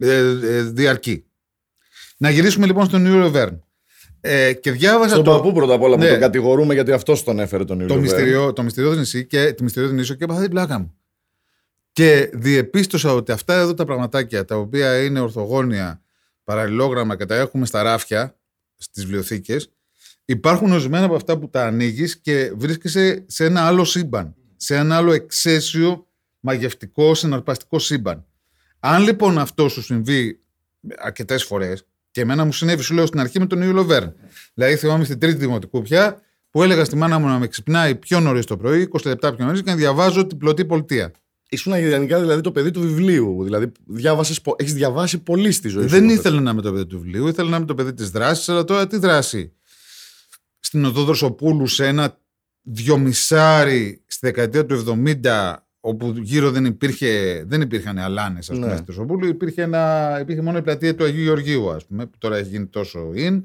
[0.02, 1.24] Ε, ε, διαρκή.
[2.22, 3.64] Να γυρίσουμε λοιπόν στον Ιούρο Βέρν.
[4.22, 6.10] Ε, και διάβαζα Στον το, παππού πρώτα απ' όλα που Ναι.
[6.10, 8.00] τον κατηγορούμε γιατί αυτός τον έφερε τον το, Ιούλιο.
[8.00, 10.94] μυστηριό, το μυστηριώδη νησί και τη μυστηριώδη νήσο και έπαθα την πλάκα μου.
[11.92, 16.02] Και διεπίστωσα ότι αυτά εδώ τα πραγματάκια τα οποία είναι ορθογώνια,
[16.44, 18.36] παραλληλόγραμμα και τα έχουμε στα ράφια,
[18.78, 19.72] στις βιβλιοθήκες,
[20.26, 24.36] υπάρχουν ορισμένα από αυτά που τα ανοίγεις και βρίσκεσαι σε ένα άλλο σύμπαν.
[24.56, 26.08] Σε ένα άλλο εξαίσιο,
[26.40, 28.26] μαγευτικό, συναρπαστικό σύμπαν.
[28.80, 30.40] Αν λοιπόν αυτό σου συμβεί
[30.98, 34.14] αρκετές φορές, και εμένα μου συνέβη, σου λέω στην αρχή με τον Ιούλο Βέρν.
[34.54, 38.20] Δηλαδή, θυμάμαι στην τρίτη δημοτικού πια, που έλεγα στη μάνα μου να με ξυπνάει πιο
[38.20, 41.12] νωρίς το πρωί, 20 λεπτά πιο νωρίς, και να διαβάζω την πλωτή πολιτεία.
[41.50, 43.44] Ήσουν γενικά δηλαδή το παιδί του βιβλίου.
[43.44, 45.90] Δηλαδή διάβασες, πο- έχεις διαβάσει πολύ στη ζωή σου.
[45.90, 46.14] Δεν τότε.
[46.14, 48.64] ήθελα να είμαι το παιδί του βιβλίου, ήθελα να είμαι το παιδί της δράσης, αλλά
[48.64, 49.54] τώρα τι δράση.
[50.60, 52.18] Στην οδό Δροσοπούλου, σε ένα
[52.62, 58.76] δυομισάρι στη δεκαετία του 70, όπου γύρω δεν, υπήρχε, δεν υπήρχαν αλάνες, ας πούμε, Ναι.
[58.76, 62.38] στη Δροσοπούλου, υπήρχε, ένα, υπήρχε μόνο η πλατεία του Αγίου Γεωργίου, ας πούμε, που τώρα
[62.38, 63.42] έχει γίνει τόσο in.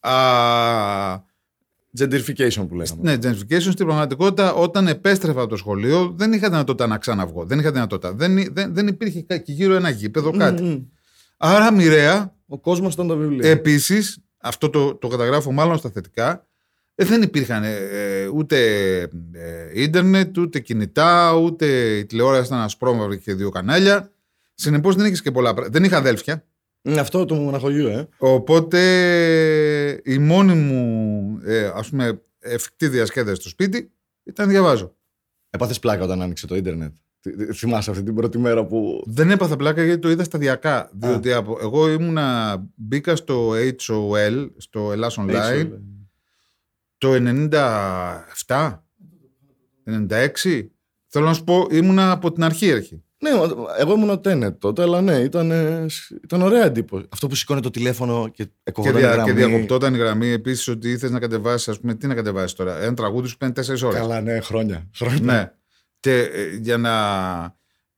[0.00, 1.30] Α,
[1.98, 3.00] Gentrification που λέγαμε.
[3.02, 7.44] ναι, gentrification στην πραγματικότητα, όταν επέστρεφα από το σχολείο, δεν είχα δυνατότητα να ξαναβγώ.
[7.44, 8.12] Δεν είχα δυνατότητα.
[8.12, 10.62] Δεν, δεν, δεν υπήρχε κα- εκεί γύρω ένα γήπεδο, κάτι.
[10.62, 10.82] Μμμ.
[11.36, 13.50] Άρα, μοιραία, Ο κόσμος ήταν τα βιβλία.
[13.50, 16.46] Επίσης, αυτό το, το καταγράφω μάλλον στα θετικά,
[17.02, 18.56] ε, δεν υπήρχαν ε, ε, ούτε
[19.32, 24.12] ε, ίντερνετ, ούτε κινητά, ούτε η τηλεόραση ήταν ασπρόμαυρη και δύο κανάλια.
[24.54, 25.78] Συνεπώς δεν είχες και πολλά πράγματα.
[25.78, 26.44] Δεν είχα αδέλφια.
[26.82, 28.08] Είναι αυτό του μοναχογιού, ε.
[28.18, 28.80] Οπότε
[30.04, 33.92] η μόνη μου ε, ας πούμε, εφικτή διασκέδαση στο σπίτι
[34.24, 34.96] ήταν να διαβάζω.
[35.50, 36.92] Έπαθες πλάκα όταν άνοιξε το ίντερνετ.
[37.20, 39.02] Τι- τι- Θυμάσαι αυτή την πρώτη μέρα που.
[39.06, 40.90] Δεν έπαθα πλάκα γιατί το είδα σταδιακά.
[40.92, 45.68] Διότι από, εγώ ήμουνα, μπήκα στο HOL, στο Ελλάς Online,
[47.02, 47.14] το
[48.46, 48.78] 97,
[50.08, 50.66] 96.
[51.06, 53.02] Θέλω να σου πω, ήμουνα από την αρχή αρχή.
[53.18, 53.30] Ναι,
[53.78, 55.86] εγώ ήμουν ο Τένετ τότε, αλλά ναι, ήταν, ε,
[56.24, 57.06] ήταν ωραία εντύπωση.
[57.12, 59.32] Αυτό που σηκώνει το τηλέφωνο και Και, εκοβόταν η δια, γραμμή.
[59.32, 62.82] και διακοπτόταν η γραμμή επίσης ότι ήθελες να κατεβάσεις, ας πούμε, τι να κατεβάσεις τώρα.
[62.82, 64.00] Ένα τραγούδι σου παίρνει 4 ώρες.
[64.00, 64.90] Καλά, ναι, χρόνια.
[64.94, 65.20] χρόνια.
[65.20, 65.52] Ναι.
[66.00, 66.92] Και ε, για να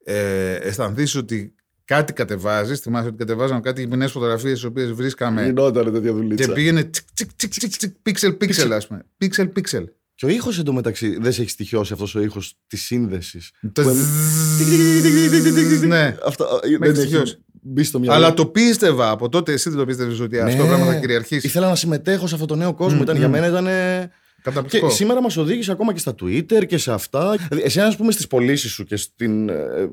[0.03, 5.45] ε, αισθανθείς ότι κάτι κατεβάζεις, θυμάσαι ότι κατεβάζαμε κάτι γυμνέ φωτογραφίες τι οποίες βρίσκαμε.
[5.45, 6.51] Γινόταν τέτοια Και δουλίτσα.
[6.53, 9.01] πήγαινε τσικ, τσικ, τσικ, τσικ, τσικ, pixel, pixel, ας πούμε.
[9.21, 9.83] Pixel, pixel.
[10.15, 13.51] Και ο ήχος εντωμεταξύ δεν σε έχει στοιχειώσει αυτός ο ήχος της σύνδεσης.
[13.73, 16.15] Το Που- ζζζζ, Ναι.
[16.25, 17.37] Αυτό ε, Με δεν έχει έχει στοιχειώσει.
[17.61, 18.15] μπει στο μυαλό.
[18.15, 20.67] Αλλά το πίστευα από τότε, εσύ δεν το πίστευες ότι αυτό Ναι.
[20.67, 22.97] πράγμα θα κυριαρχήσει; Ήθελα να συμμετέχω σε αυτό το νέο κόσμο.
[22.97, 23.19] Μμ, ήταν, μμ.
[23.19, 23.67] Για μένα ήταν.
[23.67, 24.89] ε, Και Καταπληκτικό.
[24.89, 27.35] σήμερα μας οδήγησε ακόμα και στα Twitter και σε αυτά.
[27.49, 29.89] Δηλαδή, εσένα, ας πούμε, στις πωλήσεις σου και στην ε,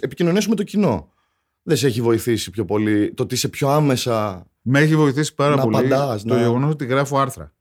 [0.00, 1.12] επικοινωνίας σου με το κοινό.
[1.68, 4.46] Δεν σε έχει βοηθήσει πιο πολύ το ότι είσαι πιο άμεσα.
[4.62, 7.52] Με έχει βοηθήσει πάρα Να πολύ απαντάς, το να- γεγονός ότι γράφω άρθρα.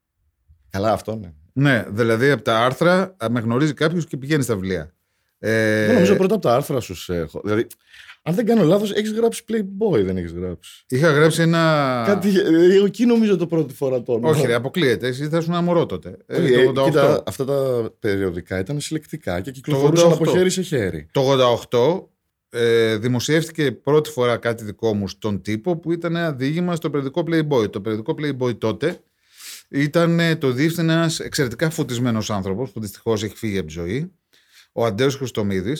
[0.69, 1.33] Καλά, αυτό ναι.
[1.53, 4.93] Ναι, δηλαδή από τα άρθρα α, με γνωρίζει κάποιος και πηγαίνει στα βιβλία.
[5.39, 7.41] Ε, Εγώ νομίζω πρώτα από τα άρθρα σου σε έχω.
[7.43, 7.67] Δηλαδή,
[8.23, 10.83] αν δεν κάνω λάθος, έχεις γράψει Playboy, δεν έχεις γράψει.
[10.87, 12.03] Είχα γράψει ένα.
[12.07, 12.29] Κάτι.
[12.39, 14.29] ε, εκεί νομίζω το πρώτη φορά το όνομα.
[14.29, 15.07] Όχι, ρε, αποκλείεται.
[15.07, 16.17] Εσύ θα ήσουν ένα μωρό τότε.
[16.25, 16.85] Ε, Όχι, ε, το 88.
[16.85, 20.13] κοίτα, αυτά τα περιοδικά ήταν συλλεκτικά και κυκλοφορούσαν 88.
[20.13, 21.07] από χέρι σε χέρι.
[21.11, 22.09] Το 88
[22.55, 27.23] ε, δημοσιεύτηκε πρώτη φορά κάτι δικό μου στον τύπο που ήταν ένα διήγημα στο περιοδικό
[27.27, 27.71] Playboy.
[27.71, 28.99] Το περιοδικό Playboy τότε
[29.69, 34.11] ήταν ε, το διεύθυνε ένας εξαιρετικά φωτισμένος άνθρωπος που δυστυχώς έχει φύγει από τη ζωή,
[34.71, 35.77] ο Αντέος Χριστομίδη,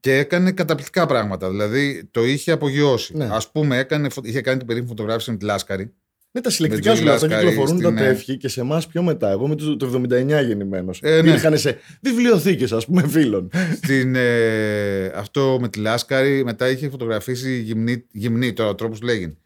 [0.00, 1.50] και έκανε καταπληκτικά πράγματα.
[1.50, 3.16] Δηλαδή το είχε απογειώσει.
[3.16, 3.24] Ναι.
[3.24, 5.94] Α πούμε, έκανε, φω- είχε κάνει την περίφημη φωτογράφηση με τη Λάσκαρη.
[6.32, 8.60] Ναι, τα συλλεκτικά Με σου λέω, αυτά Τζουλάσκαρη κυκλοφορούν τα στην, ε, τεύχη και σε
[8.60, 9.30] εμάς πιο μετά.
[9.30, 11.00] Εγώ είμαι το, το 79 γεννημένος.
[11.02, 11.28] Ε, ναι.
[11.28, 13.50] Υπήρχαν σε βιβλιοθήκες, ας πούμε, φίλων.
[13.76, 19.04] Στην, ε, αυτό με τη Λάσκαρη, μετά είχε φωτογραφίσει γυμνή, γυμνή τώρα ο τρόπος που
[19.06, 19.36] λέγει.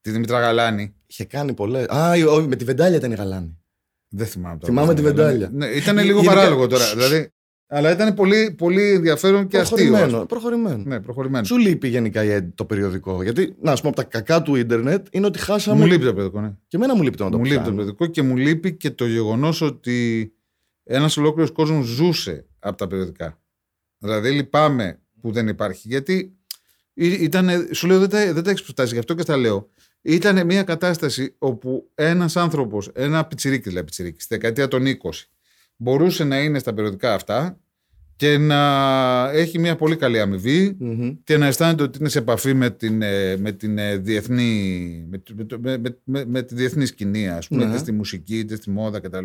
[0.00, 0.94] Τη Δημήτρα Γαλάνη.
[1.06, 1.86] Είχε κάνει πολλές.
[1.86, 3.58] Α, η- όχι, με τη βεντάλια ήταν η γαλάνη.
[4.08, 4.72] Δεν θυμάμαι τώρα.
[4.72, 5.50] Θυμάμαι τη βεντάλια.
[5.52, 6.84] Ναι, ήταν λίγο Γενικά- παράλογο τώρα.
[6.94, 7.32] Δηλαδή,
[7.66, 9.76] αλλά ήταν πολύ, πολύ ενδιαφέρον και αστείο.
[9.76, 9.96] ας πούμε.
[9.96, 10.26] Προχωρημένο.
[10.26, 10.82] προχωρημένο.
[10.86, 11.44] Ναι, προχωρημένο.
[11.44, 15.06] Σου λείπει γενικά η- το περιοδικό; Γιατί, να, α πούμε, από τα κακά του ίντερνετ
[15.10, 15.80] είναι ότι χάσαμε.
[15.80, 16.52] Μου λείπει το παιδικό, ναι.
[16.68, 17.76] Και εμένα μου λείπει το να το Μου λείπει το πιάνω.
[17.76, 20.32] παιδικό και μου λείπει και το γεγονός ότι
[20.84, 23.40] ένας ολόκληρος κόσμος ζούσε από τα περιοδικά.
[23.98, 25.88] Δηλαδή λυπάμαι που δεν υπάρχει.
[25.88, 26.36] Γιατί
[26.94, 29.68] ήταν, σου λέω δεν τα, δεν τα έχεις προφτάσει, γι' αυτό και στα λέω.
[30.02, 34.94] Ήταν μια κατάσταση όπου ένας άνθρωπος, ένα πιτσιρίκι δηλαδή πιτσιρίκι, στη δεκαετία των 20,
[35.76, 37.58] μπορούσε να είναι στα περιοδικά αυτά
[38.16, 38.60] και να
[39.32, 41.14] έχει μια πολύ καλή αμοιβή Μμμ.
[41.24, 45.18] και να αισθάνεται ότι είναι σε επαφή με την, ε, με την ε, διεθνή με,
[45.18, 47.70] το- με, το- με, με, με, με τη διεθνή σκηνή ας πούμε Ναι.
[47.70, 49.24] είτε στη μουσική είτε στη μόδα κτλ.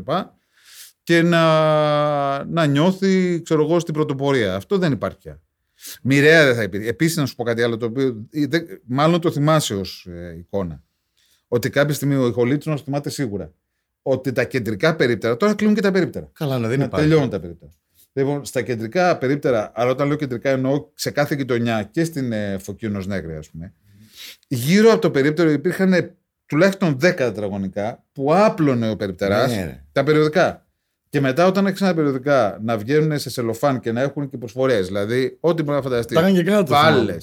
[1.03, 4.55] Και να, να νιώθει ξέρω εγώ στην πρωτοπορία.
[4.55, 5.41] Αυτό δεν υπάρχει πια.
[6.03, 6.87] Μοιραία δεν θα υπήρχε.
[6.87, 10.35] Επίσης να σου πω κάτι άλλο το οποίο ε, δεν- μάλλον το θυμάσαι ως ε,
[10.37, 10.83] εικόνα.
[11.47, 13.53] Ότι κάποια στιγμή ο Ιχολίτης να το θυμάται σίγουρα
[14.11, 17.07] ότι τα κεντρικά περίπτερα τώρα κλείνουν και τα περίπτερα Καλά, ναι, δεν να υπάρχει.
[17.07, 17.71] τελειώνουν τα περίπτερα.
[18.13, 22.57] Λοιπόν, στα κεντρικά περίπτερα, αλλά όταν λέω κεντρικά εννοώ σε κάθε γειτονιά και στην ε,
[22.57, 23.73] Φωκίνος Νέγρη, ας πούμε,
[24.47, 29.85] γύρω από το περίπτερο υπήρχαν ε, τουλάχιστον 10 τετραγωνικά που άπλωνε ο περιπτεράς Ναι, ρε.
[29.91, 30.63] τα περιοδικά.
[31.09, 34.87] Και μετά, όταν έχει ένα περιοδικά να βγαίνουν σε σελοφάν και να έχουν και προσφορές,
[34.87, 36.15] δηλαδή ό,τι μπορεί να φανταστείς.
[36.15, 36.73] Τα έκανε και κάτω.
[36.73, 37.17] Βάλε,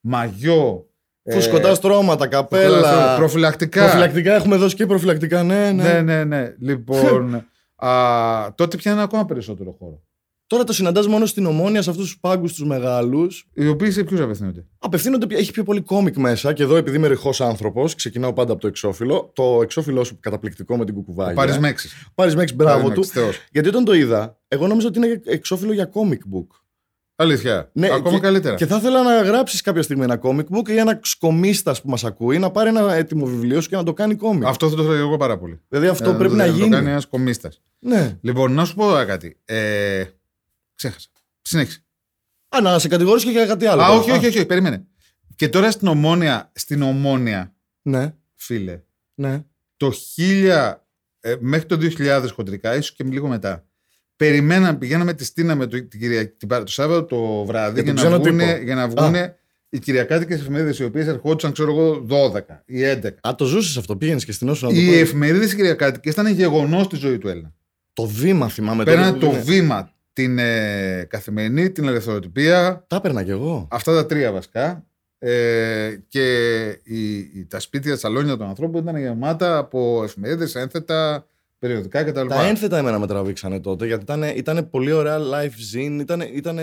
[0.00, 0.89] μαγιό.
[1.30, 3.16] Ε, Φουσκωτά στρώματα, καπέλα.
[3.16, 3.82] Προφυλακτικά.
[3.82, 5.92] Προφυλακτικά έχουμε δώσει και προφυλακτικά, ναι, ναι.
[5.92, 6.54] Ναι, ναι, ναι.
[6.60, 7.34] Λοιπόν,
[7.86, 7.90] α,
[8.54, 10.02] τότε πιάνει ακόμα περισσότερο χώρο.
[10.46, 13.48] Τώρα το συναντάς μόνο στην ομόνια σε αυτούς τους πάγκους τους μεγάλους.
[13.54, 17.08] Οι οποίοι σε ποιους απευθύνονται; Απευθύνονται, έχει πιο πολύ κόμικ μέσα και εδώ επειδή είμαι
[17.08, 19.30] ρηχός άνθρωπος, ξεκινάω πάντα από το εξώφυλλο.
[19.34, 21.34] Το εξώφυλλό σου καταπληκτικό με την κουκουβάγια.
[21.34, 21.88] Πάρει μέξη.
[22.14, 23.04] Πάρει Μέξ, μπράβο του.
[23.04, 23.38] Θεός.
[23.50, 26.46] Γιατί όταν το είδα, εγώ νόμιζα ότι είναι εξώφυλλο για comic book.
[27.20, 27.70] Αλήθεια.
[27.72, 28.54] Ναι, Ακόμα και, καλύτερα.
[28.54, 32.04] Και θα ήθελα να γράψεις κάποια στιγμή ένα comic book ή ένα σκομίστα που μας
[32.04, 34.42] ακούει να πάρει ένα έτοιμο βιβλίο σου και να το κάνει comic.
[34.44, 35.60] Αυτό θα το θέλω εγώ πάρα πολύ.
[35.68, 36.68] Δηλαδή αυτό Ε, πρέπει το- να Το γίνει.
[36.68, 37.62] κάνει ένας κομίστας.
[37.78, 38.18] Ναι.
[38.20, 39.36] Λοιπόν, να σου πω τώρα κάτι.
[39.44, 40.04] Ε,
[40.74, 41.08] ξέχασα.
[41.42, 41.84] Συνέχισε.
[42.48, 43.82] Α, να σε κατηγορήσω και για κάτι άλλο.
[43.82, 43.98] Α, τώρα.
[44.00, 44.84] όχι, όχι, όχι, περίμενε.
[45.36, 48.80] Και τώρα στην ομόνια, στην ομόνια, Ναι, φίλε,
[49.14, 49.44] ναι.
[49.76, 50.74] το 1000
[51.20, 53.64] ε, μέχρι το 2000 χοντρικά, ίσως και λίγο μετά.
[54.24, 57.94] Περιμέναμε, πηγαίναμε τη στείναμε το, την Κυριακή- την Πα- το Σάββατο το βράδυ Για για,
[58.02, 58.64] τον να ξένο βγουνε, τύπο.
[58.64, 59.36] για να βγουνε
[59.68, 63.06] οι κυριακάτικες εφημερίδες οι οποίες ερχόντουσαν, ξέρω εγώ, 12 ή 11.
[63.28, 63.96] Α, το ζούσες αυτό.
[63.96, 65.00] Πήγαινες και στην Όσο να το Οι πάρεις.
[65.00, 67.52] εφημερίδες κυριακάτικες ήταν γεγονός στη ζωή του Έλληνα.
[67.92, 69.40] Το βήμα θυμάμαι τότε Πέρανε που το είναι.
[69.40, 73.68] βήμα, την ε, καθημερινή, την ελευθεροτυπία, Τα έπαιρνα κι εγώ.
[73.70, 74.84] αυτά τα τρία βασικά.
[75.18, 76.24] Ε, και
[76.82, 81.26] η, η- τα σπίτια, τα σαλόνια των ανθρώπων ήταν γεμάτα από εφημερίδες, ένθετα,
[81.60, 82.26] περιοδικά κτλ.
[82.26, 86.00] Τα ένθετα εμένα με τραβήξανε τότε γιατί ήταν, ήταν πολύ ωραία live zine.
[86.00, 86.58] Ήταν, ήταν,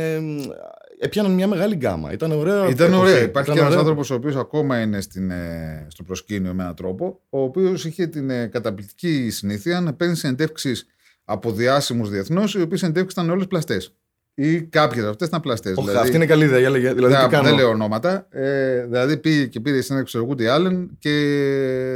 [1.00, 2.12] έπιαναν μια μεγάλη γκάμα.
[2.12, 2.68] Ήταν ωραία.
[2.68, 3.02] Ήταν εποχή.
[3.02, 3.22] ωραία.
[3.22, 3.80] Υπάρχει Ήταν και ένας ωραία.
[3.80, 8.08] άνθρωπος ο οποίος ακόμα είναι στην, ε, στο προσκήνιο με έναν τρόπο, ο οποίος είχε
[8.08, 10.86] την ε, καταπληκτική συνήθεια να παίρνει συνεντεύξεις
[11.24, 13.96] από διάσημους διεθνώς, οι οποίες συνεντεύξεις ήταν όλες πλαστές.
[14.40, 15.78] Ή κάποιες από αυτές ήταν πλαστές.
[15.78, 16.58] Όχι, αυτή είναι καλή ιδέα.
[16.58, 18.28] Δηλαδή, δηλαδή, τι δεν, κάνω; δεν λέω ονόματα.
[18.30, 21.12] Ε, δηλαδή πήγε και πήρε συνέντευξη του Woody Allen και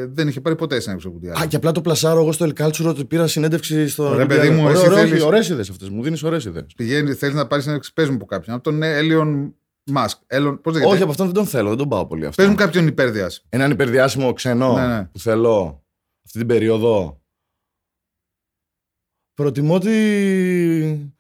[0.10, 1.41] δεν είχε πάρει ποτέ συνέντευξη του Woody Allen.
[1.41, 4.15] Α, και απλά το πλασάρω εγώ στο El Culture ότι πήρα συνέντευξη στο.
[4.15, 5.89] Ρε, παιδί μου, εσύ θέλεις- Ωραίες ιδέες αυτές.
[5.89, 6.65] Μου δίνεις ωραίες ιδέες.
[6.75, 8.56] Πηγαίνει, θέλεις να πάρεις συνέντευξη, πες μου από κάποιον.
[8.56, 10.17] Από τον Έλιον Μάσκ.
[10.62, 12.41] Πώς λέγεται; Όχι, από αυτόν δεν τον θέλω, δεν τον πάω πολύ αυτό.
[12.41, 13.41] Πες μου κάποιον υπέρδιαση.
[13.49, 15.04] Έναν υπερδιάσημο ξενό Ναι, ναι.
[15.12, 15.84] που θέλω
[16.25, 17.21] αυτή την περίοδο.
[19.34, 21.13] Προτιμώ ότι.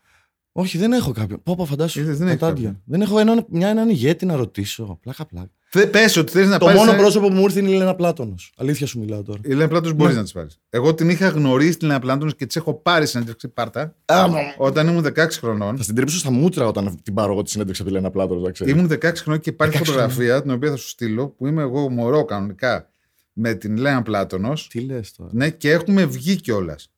[0.51, 1.43] Όχι, δεν έχω κάποιον.
[1.43, 1.99] Πω, πω, φαντάσου.
[1.99, 2.63] Είδες, δεν έχεις πατάντια.
[2.67, 2.81] κάποιον.
[2.85, 4.99] Δεν έχω έναν, μια, έναν ηγέτη να ρωτήσω.
[5.01, 5.49] Πλάκα, πλάκα.
[5.91, 6.79] Πες ότι θέλεις να Το πάρεις.
[6.81, 8.51] μόνο πρόσωπο που μου ήρθε είναι η Λένα Πλάτωνος.
[8.57, 9.39] Αλήθεια σου μιλάω τώρα.
[9.43, 10.17] Η Λένα Πλάτων μπορείς Ναι.
[10.19, 10.59] να της πάρεις.
[10.69, 14.37] Εγώ την είχα γνωρίσει την Λένα Πλάτων και της έχω πάρει συνέντευξη πάρτα Α, μα-
[14.57, 15.77] όταν ήμουν 16 χρονών.
[15.77, 18.43] θα στην τρίψω στα μούτρα όταν την πάρω εγώ τη συνέντευξη από τη Λένα Πλάτωνος,
[18.43, 18.73] να ξέρεις.
[18.73, 21.89] Ήμουν 16 χρονών και υπάρχει 16 φωτογραφία την οποία θα σου στείλω που είμαι εγώ
[21.89, 22.89] μωρό κανονικά
[23.33, 24.67] με την Λένα Πλάτωνος.
[24.67, 25.29] Τι λες τώρα.
[25.33, 26.91] Ναι, και έχουμε βγει κιόλας.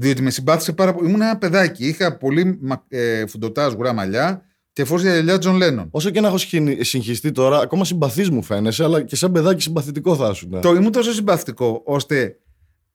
[0.00, 1.08] Διότι με συμπάθησε πάρα πολύ.
[1.08, 1.86] Ήμουν ένα παιδάκι.
[1.88, 5.88] Είχα πολύ μα- ε, φουντωτά σγουρά μαλλιά και φόραγα γυαλιά Τζον Λένον.
[5.90, 9.62] Όσο και να έχω σχηνι- συγχυστεί τώρα, ακόμα συμπαθής μου φαίνεσαι, αλλά και σαν παιδάκι
[9.62, 10.48] συμπαθητικό θα σου.
[10.62, 12.36] Το ήμουν τόσο συμπαθητικό, ώστε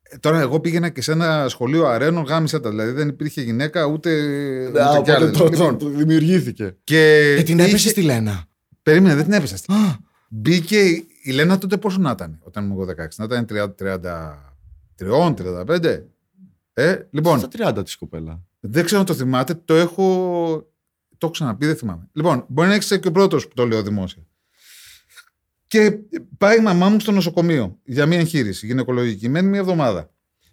[0.01, 2.69] ε, τώρα εγώ πήγαινα και σε ένα σχολείο αρρένων, γάμησέ τα.
[2.69, 4.09] Δηλαδή δεν υπήρχε γυναίκα ούτε.
[4.69, 5.31] ούτε κι Οπότε άλλες.
[5.31, 6.75] το, το, Λοιπόν, το δημιουργήθηκε.
[6.83, 8.45] και Και την είχε- έπεσε στη Λένα.
[8.83, 9.57] Περίμενε, δεν την έπεσα.
[9.57, 9.97] στη- Α,
[10.29, 13.17] Μπήκε η- η Λένα τότε πόσο να ήταν όταν ήμουν εγώ 16.
[13.17, 16.05] Να ήταν 30, 33, 35.
[16.77, 18.41] Ε, λοιπόν, στα 30 της κοπέλα.
[18.59, 20.03] δεν ξέρω αν το θυμάται, το έχω.
[21.17, 22.09] Το έχω ξαναπεί, δεν θυμάμαι.
[22.11, 24.23] Λοιπόν, μπορεί να είσαι και ο πρώτος που το λέω δημόσια.
[25.67, 25.97] Και
[26.37, 29.29] πάει η μαμά μου στο νοσοκομείο για μια εγχείρηση γυναικολογική.
[29.29, 30.09] Μένει μια εβδομάδα.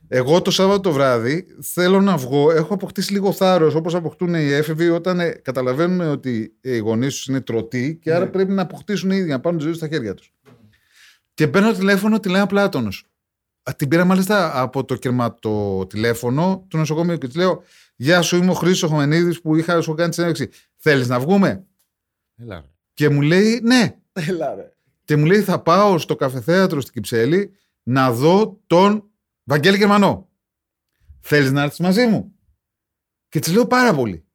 [0.08, 2.50] Εγώ το Σάββατο το βράδυ θέλω να βγω.
[2.50, 7.26] Έχω αποκτήσει λίγο θάρρος όπως αποκτούν οι έφηβοι όταν ε, καταλαβαίνουν ότι οι γονείς τους
[7.26, 8.30] είναι τρωτοί και άρα Ναι.
[8.30, 10.32] πρέπει να αποκτήσουν οι ίδιοι να πάρουν τη ζωή τους στα χέρια τους.
[11.34, 12.88] Και παίρνω τηλέφωνο, τη λέω Πλάτωνο.
[13.76, 17.62] Την πήρα μάλιστα από το κερματοτηλέφωνο του νοσοκομείου και της λέω:
[17.96, 20.48] Γεια σου, είμαι ο Χρήσο Χομενίδη που είχα σου κάνει τη συνέντευξη.
[20.76, 21.66] Θέλεις να βγούμε;
[22.36, 22.66] Έλα ρε.
[22.94, 23.96] Και μου λέει: Ναι.
[24.12, 24.72] Έλα ρε.
[25.04, 29.10] Και μου λέει: Θα πάω στο καφεθέατρο στην Κυψέλη να δω τον
[29.44, 30.28] Βαγγέλη Γερμανό.
[31.20, 32.34] Θέλεις να έρθεις μαζί μου;
[33.28, 34.26] Και της λέω πάρα πολύ.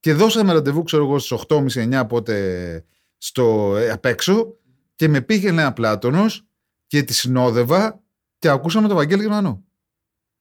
[0.00, 2.84] Και δώσαμε ραντεβού, ξέρω εγώ, στις 8.30-9 πότε
[3.16, 4.56] στο, ε, απ' έξω
[4.94, 6.46] και με πήγαινε ένα Πλάτωνος
[6.86, 8.04] και τη συνόδευα
[8.46, 9.64] και ακούσαμε τον Βαγγέλη Γερμανό.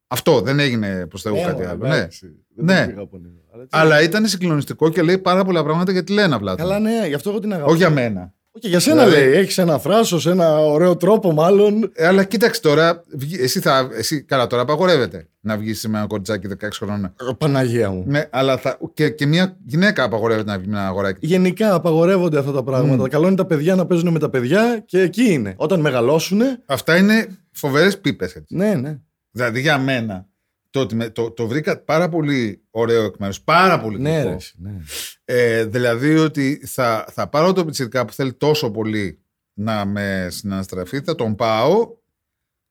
[0.08, 1.88] Αυτό δεν έγινε προς Θεού κάτι άλλο.
[1.88, 2.08] Ναι.
[2.56, 2.94] Ναι.
[3.70, 6.70] Αλλά ήταν συγκλονιστικό και λέει πάρα πολλά πράγματα για τη Λένα Πλάτωνο.
[6.70, 7.70] Καλά, ναι, γι' αυτό εγώ την αγαπώ.
[7.70, 8.34] Όχι για μένα.
[8.56, 9.40] Όχι, για σένα Δηλαδή- λέει.
[9.40, 11.92] Έχεις ένα φράσο, ένα ωραίο τρόπο μάλλον.
[11.94, 16.08] Ε, αλλά κοίταξε τώρα, βγει- εσύ, θα, εσύ καλά τώρα απαγορεύεται να βγεις με ένα
[16.08, 17.04] κοριτσάκι 16 χρόνων.
[17.06, 18.04] Ε, Παναγία μου.
[18.08, 21.26] Ναι, αλλά θα, και, και μια γυναίκα απαγορεύεται να βγει με ένα αγοράκι.
[21.28, 23.04] Γενικά απαγορεύονται αυτά τα πράγματα.
[23.04, 23.08] Μμ.
[23.08, 25.54] Καλό είναι τα παιδιά να παίζουν με τα παιδιά και εκεί είναι.
[25.58, 26.42] Όταν μεγαλώσουν.
[26.66, 28.44] Αυτά είναι φοβερές πίπες.
[28.48, 28.98] Ναι, ναι.
[29.32, 30.26] Δηλαδή για μένα
[30.76, 33.42] το, ότι με- το, το βρήκα πάρα πολύ ωραίο εκ μέρους.
[33.42, 34.30] Πάρα πολύ Ναι, γλυκό.
[34.30, 34.72] ρε, εσύ, ναι.
[35.26, 39.20] Ε, δηλαδή ότι θα, θα πάρω το πιτσιρικά που θέλει τόσο πολύ
[39.54, 41.88] να με συναναστραφεί, θα τον πάω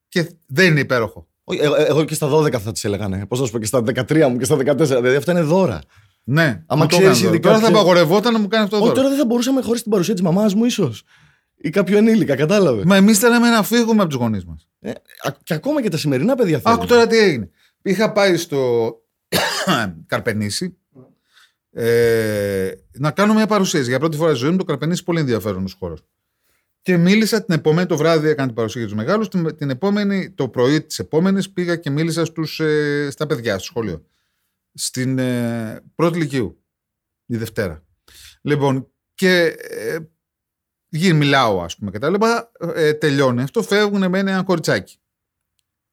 [0.09, 1.27] και δεν είναι υπέροχο.
[1.45, 3.27] Όχι, Εγώ, εγώ και στα 12 θα τη έλεγανε.
[3.27, 4.77] Πώς να σου πω, και στα 13 μου και στα 14.
[4.77, 5.81] Δηλαδή αυτά είναι δώρα.
[6.25, 7.29] Ναι, Άμα μου το ξέρεις έκανε.
[7.35, 9.01] ειδικά Τώρα θα ποιο- απαγορευόταν να μου κάνει αυτό το Όχι, δώρο.
[9.03, 11.03] τώρα δεν θα μπορούσαμε χωρίς την παρουσία της μαμάς μου, ίσως.
[11.57, 12.83] Ή κάποιου ενήλικα, κατάλαβε.
[12.85, 14.69] Μα εμείς θέλαμε να φύγουμε από τους γονείς μας.
[14.81, 16.79] Ε, α- και ακόμα και τα σημερινά παιδιά θέλουν.
[16.79, 17.51] Άκου τώρα τι έγινε.
[17.87, 18.93] Είχα πάει στο
[20.07, 20.79] Καρπενήσι
[21.71, 23.89] ε, να κάνω μια παρουσίαση.
[23.89, 26.05] Για πρώτη φορά στη ζωή μου το Καρπενήσι πολύ ενδιαφέρον χώρος.
[26.81, 29.29] Και μίλησα την επόμενη το βράδυ, έκανα την παρουσία για τους μεγάλους.
[29.29, 33.65] Την, την επόμενη, το πρωί της επόμενης πήγα και μίλησα στους, ε, στα παιδιά στο
[33.65, 34.07] σχολείο.
[34.75, 36.65] Στην ε, πρώτη Λυκείου.
[37.27, 37.85] Η Δευτέρα.
[38.43, 39.99] Λοιπόν, και ε,
[40.89, 42.53] γίνει, μιλάω, ας πούμε, και τα λοιπά.
[42.75, 44.99] Ε, τελειώνει αυτό, φεύγουν με ένα κοριτσάκι.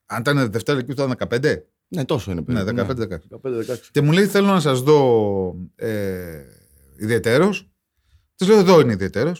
[0.05, 1.70] Αν ήταν Δευτέρα Λυκείου, θα ήταν 15.
[1.93, 2.43] Ναι, τόσο είναι.
[2.45, 2.93] Ναι, περίπου,
[3.41, 3.49] 15-16.
[3.49, 3.77] 15-16.
[3.91, 6.41] Και μου λέει: Θέλω να σας δω ε,
[6.97, 7.49] ιδιαίτερο.
[8.35, 9.31] Της λέω: Εδώ είναι ιδιαίτερο.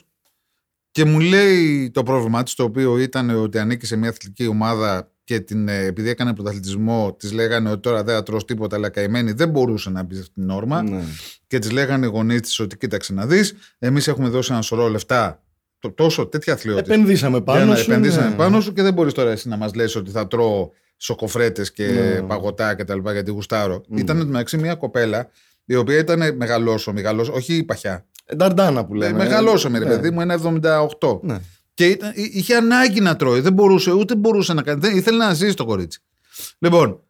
[0.91, 5.11] Και μου λέει το πρόβλημά της, το οποίο ήταν ότι ανήκει σε μια αθλητική ομάδα
[5.23, 8.89] και την, ε, επειδή έκανε πρωταθλητισμό, της λέγανε ότι τώρα δεν θα τρως τίποτα, αλλά
[8.89, 10.81] καημένη δεν μπορούσε να μπει σε αυτήν την όρμα.
[10.81, 11.03] Ναι.
[11.47, 14.87] Και της λέγανε οι γονείς της ότι κοίταξε να δεις, εμείς έχουμε δώσει ένα σωρό
[14.87, 15.43] λεφτά.
[15.79, 16.93] Το, τόσο τέτοια αθλειότητα.
[16.93, 17.91] Επενδύσαμε Για πάνω να σου.
[17.91, 18.35] επενδύσαμε ναι.
[18.35, 20.69] πάνω σου και δεν μπορείς τώρα εσύ να μας λες ότι θα τρώω
[21.03, 22.21] σοκοφρέτες και Ναι.
[22.21, 23.83] παγωτά και τα λοιπά γιατί γουστάρω.
[23.89, 23.97] Μμ.
[23.97, 25.29] Ήταν μεταξύ μια κοπέλα
[25.65, 28.05] η οποία ήταν μεγαλόσο, μεγαλόσο, όχι η παχιά.
[28.25, 29.17] Ε, Νταρντάνα που λέμε.
[29.17, 29.85] Μεγαλόσο, ρε Ναι.
[29.85, 31.19] παιδί μου, ένα 78.
[31.23, 31.39] Ναι.
[31.73, 33.39] Και ήταν, εί- είχε ανάγκη να τρώει.
[33.39, 34.79] Δεν μπορούσε, ούτε μπορούσε να κάνει.
[34.79, 35.99] Δεν, ήθελε να ζήσει το κορίτσι.
[36.59, 37.03] Λοιπόν,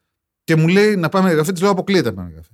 [0.44, 2.54] και μου λέει να πάμε για καφέ, της λέω αποκλείεται να πάμε για καφέ.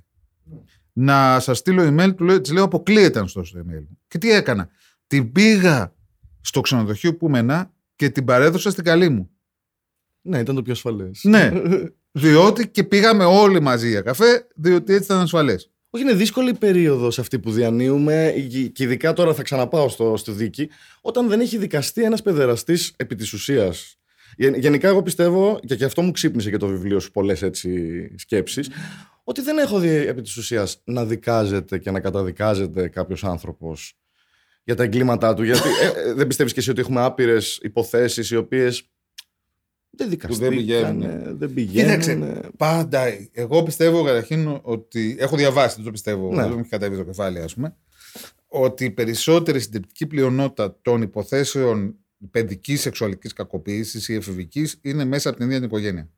[0.94, 3.80] Να σας στείλω email, του λέω, της λέω αποκλείεται να σου δώσω το email.
[3.90, 3.98] μου.
[4.08, 4.70] Και τι έκανα.
[5.08, 5.94] Την πήγα
[6.42, 9.30] στο ξενοδοχείο που ήμενα και την παρέδωσα στην καλή μου.
[10.28, 11.20] Ναι, ήταν το πιο ασφαλές.
[11.24, 11.52] Ναι.
[12.12, 15.72] Διότι και πήγαμε όλοι μαζί για καφέ, διότι έτσι ήταν ασφαλές.
[15.90, 18.34] Όχι, είναι δύσκολη η περίοδος αυτή που διανύουμε,
[18.74, 20.70] και ειδικά τώρα θα ξαναπάω στο, στη δίκη,
[21.02, 23.98] όταν δεν έχει δικαστεί ένας παιδεραστής επί της ουσίας.
[24.38, 27.44] Γενικά, εγώ πιστεύω, και, και αυτό μου ξύπνησε και το βιβλίο σου πολλές
[28.16, 28.70] σκέψεις,
[29.24, 33.98] ότι δεν έχω δει επί της ουσίας να δικάζεται και να καταδικάζεται κάποιος άνθρωπος
[34.64, 35.44] για τα εγκλήματά του.
[35.44, 38.90] Γιατί ε, ε, δεν πιστεύεις και εσύ ότι έχουμε άπειρες υποθέσεις οι οποίες
[39.98, 41.38] δεν δικαστήκαν, δεν πηγαίνουν.
[41.38, 42.00] Δεν πηγαίνουν.
[42.00, 43.04] Κοίταξε, πάντα.
[43.32, 45.16] Εγώ πιστεύω καταρχήν ότι.
[45.20, 46.30] Έχω διαβάσει, δεν το πιστεύω.
[46.30, 46.42] Ναι.
[46.42, 47.76] Δεν μου έχει κατέβει το κεφάλι, ας πούμε.
[48.48, 51.96] Ότι η περισσότερη συντριπτική πλειονότητα των υποθέσεων
[52.32, 56.10] παιδικής σεξουαλικής κακοποίησης ή εφηβικής είναι μέσα από την ίδια την οικογένεια.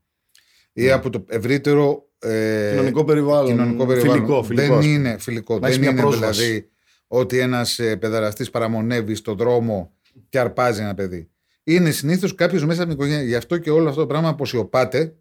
[0.74, 0.92] Ή ναι.
[0.92, 2.10] από το ευρύτερο.
[2.20, 3.52] Ε, κοινωνικό περιβάλλον.
[3.52, 4.16] Κοινωνικό περιβάλλον.
[4.16, 5.60] Φιλικό, φιλικό, δεν είναι φιλικό.
[5.60, 6.70] Δεν είναι δηλαδή
[7.08, 9.94] ότι ένας ε, παιδαραστή παραμονεύει στον δρόμο
[10.30, 11.30] και αρπάζει ένα παιδί
[11.74, 13.28] είναι συνήθως κάποιος μέσα από την οικογένεια.
[13.28, 15.14] Γι' αυτό και όλο αυτό το πράγμα αποσιωπάται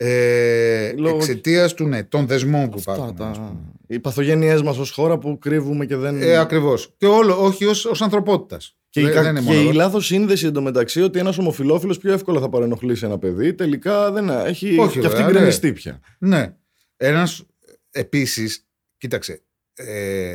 [0.00, 1.16] ε, Λόγω...
[1.16, 3.16] εξαιτίας του ναι, των δεσμών που υπάρχουν.
[3.16, 3.56] Τα...
[3.86, 6.22] Οι παθογένειέ μας ως χώρα που κρύβουμε και δεν.
[6.22, 6.94] Ε, Ακριβώς.
[6.96, 8.76] Και όλο, όχι ως ανθρωπότητας.
[8.90, 12.48] Και, δεν, η, δεν και η λάθος σύνδεση εντωμεταξύ ότι ένας ομοφυλόφιλος πιο εύκολα θα
[12.48, 13.54] παρενοχλήσει ένα παιδί.
[13.54, 14.78] Τελικά δεν έχει.
[14.78, 16.00] Όχι, και αυτή γκρεμιστεί πια.
[16.18, 16.54] Ναι.
[16.96, 17.46] Ένας
[17.90, 19.42] επίσης, κοίταξε.
[19.74, 20.34] Ε,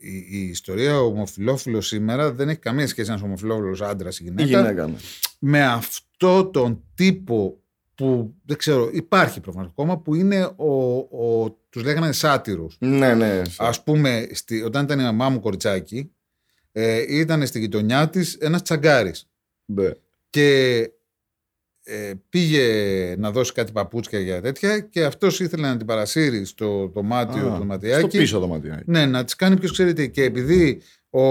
[0.00, 4.44] η, η ιστορία ομοφυλόφιλος σήμερα δεν έχει καμία σχέση ένας ομοφυλόφιλος άντρας ή γυναίκα.
[4.44, 4.96] γυναίκα ναι.
[5.38, 7.62] Με αυτό τον τύπο
[7.94, 12.76] που δεν ξέρω, υπάρχει προφανώ ακόμα που είναι ο, ο, τους λέγανε σάτυρους.
[12.78, 13.42] Ναι, ναι.
[13.56, 16.10] Ας πούμε, στη, όταν ήταν η μαμά μου κοριτσάκι,
[16.72, 19.28] ε, ήταν στη γειτονιά της ένας τσαγκάρης.
[19.64, 19.90] Ναι.
[20.30, 20.90] Και
[21.82, 22.64] ε, πήγε
[23.18, 27.56] να δώσει κάτι παπούτσια για τέτοια και αυτός ήθελε να την παρασύρει στο δωμάτιο του
[27.58, 28.08] δωματιάκι.
[28.08, 28.82] Στο πίσω δωματιάκι.
[28.86, 30.06] Ναι, να της κάνει ποιος ξέρετε.
[30.06, 31.22] Και επειδή ο,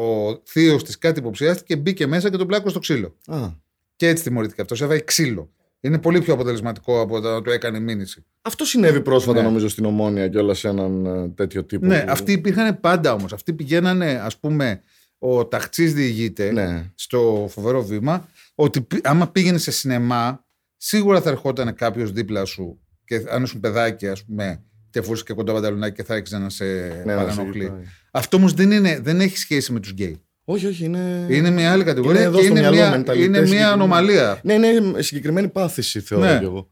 [0.00, 3.16] ο θείος της κάτι υποψιάστηκε, μπήκε μέσα και τον πλάκωσε στο ξύλο.
[3.26, 3.48] Α.
[3.96, 4.82] Και έτσι τιμωρήθηκε αυτός.
[4.82, 5.50] Έβαλε ξύλο.
[5.80, 8.24] Είναι πολύ πιο αποτελεσματικό από το να του έκανε μήνυση.
[8.42, 9.46] Αυτό συνέβη πρόσφατα, ναι.
[9.46, 11.86] νομίζω, στην Ομόνια και όλα σε έναν ε, τέτοιο τύπο.
[11.86, 13.32] Ναι, αυτοί υπήρχαν πάντα όμως.
[13.32, 14.80] Αυτοί πηγαίνανε, ας πούμε,
[15.18, 16.90] ο ταχτσής διηγείται ναι.
[16.94, 20.44] στο φοβερό βήμα ότι άμα πήγαινε σε σινεμά,
[20.76, 25.32] σίγουρα θα ερχόταν κάποιος δίπλα σου και αν ήσουν παιδάκι, ας πούμε, και φορούσες και
[25.32, 26.64] κοντά πανταλουνάκι και θα έξερε να σε
[27.04, 27.72] ναι, παρανοχλεί.
[28.10, 30.20] Αυτό όμως δεν, δεν έχει σχέση με τους γκέι.
[30.44, 30.84] Όχι, όχι.
[30.84, 34.40] Είναι, είναι μια άλλη κατηγορία είναι και είναι, μια, είναι μια ανομαλία.
[34.42, 36.38] Ναι, είναι συγκεκριμένη πάθηση, θεωρώ ναι.
[36.42, 36.70] εγώ.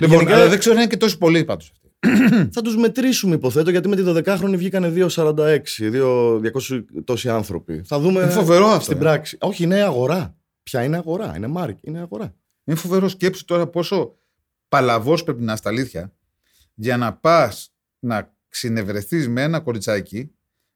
[0.00, 1.72] Λοιπόν, Γενικά, αλλά δεν ξέρω αν είναι και τόσο πολύ πάντως.
[2.54, 5.58] θα τους μετρήσουμε, υποθέτω, γιατί με τη 12χρονη βγήκανε 2,46,
[6.68, 7.82] 200 τόσοι άνθρωποι.
[7.84, 8.20] Θα δούμε.
[8.20, 8.84] Είναι φοβερό αυτό.
[8.84, 9.36] Στην πράξη.
[9.40, 10.39] Όχι, είναι αγορά.
[10.70, 12.34] Πια είναι αγορά, είναι μάρκ, είναι αγορά.
[12.64, 14.18] Είναι φοβερό σκέψη τώρα πόσο
[14.68, 16.12] παλαβός πρέπει να είσαι στα αλήθεια
[16.74, 20.30] για να πας να ξυνευρεθεί με ένα κοριτσάκι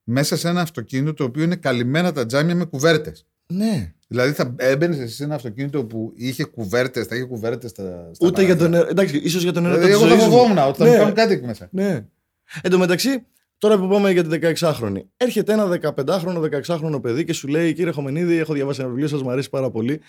[0.04, 3.26] μέσα σε ένα αυτοκίνητο το οποίο είναι καλυμμένα τα τζάμια με κουβέρτες.
[3.46, 3.94] Ναι.
[4.08, 8.10] Δηλαδή θα έμπαινες εσύ σε ένα αυτοκίνητο που είχε κουβέρτες, θα είχε κουβέρτες στα.
[8.12, 8.88] στα Ούτε για τον νερό.
[8.88, 9.74] Εντάξει, ίσως για τον νερό.
[9.74, 10.96] Δηλαδή, εγώ θα φοβόμουν ότι θα ναι.
[10.96, 11.68] κάνουν κάτι εκεί μέσα.
[11.70, 12.06] Ναι.
[12.62, 13.26] Εν τω μεταξύ,
[13.58, 15.02] Τώρα που πάμε για την 16χρονη.
[15.16, 19.22] Έρχεται ένα 15χρονο, 16χρονο παιδί και σου λέει: Κύριε Χομενίδη, έχω διαβάσει ένα βιβλίο, σας
[19.22, 20.00] μου αρέσει πάρα πολύ.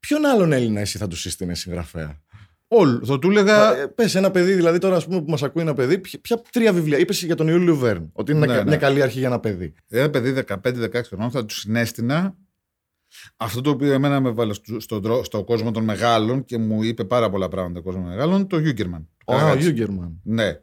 [0.00, 2.20] Ποιον άλλον Έλληνα εσύ θα τους σύστηνε συγγραφέα;
[2.68, 3.06] Όλου.
[3.06, 3.76] Θα του έλεγα.
[3.76, 6.72] Ε, Πες ένα παιδί, δηλαδή τώρα ας πούμε, που μας ακούει ένα παιδί, ποια τρία
[6.72, 6.98] βιβλία.
[6.98, 8.76] Είπες για τον Ιούλιο Βέρν, ότι είναι ναι, μια ναι.
[8.76, 9.74] καλή αρχή για ένα παιδί.
[9.88, 12.36] Ένα παιδί 15-16 χρονών θα τους συνέστηνα
[13.36, 17.30] αυτό το οποίο εμένα με βάλε στο, στο, κόσμο των μεγάλων και μου είπε πάρα
[17.30, 19.08] πολλά πράγματα ο κόσμο των μεγάλων, το Γιούγκερμαν.
[19.24, 20.20] Ο Γιούγκερμαν.
[20.22, 20.60] Ναι.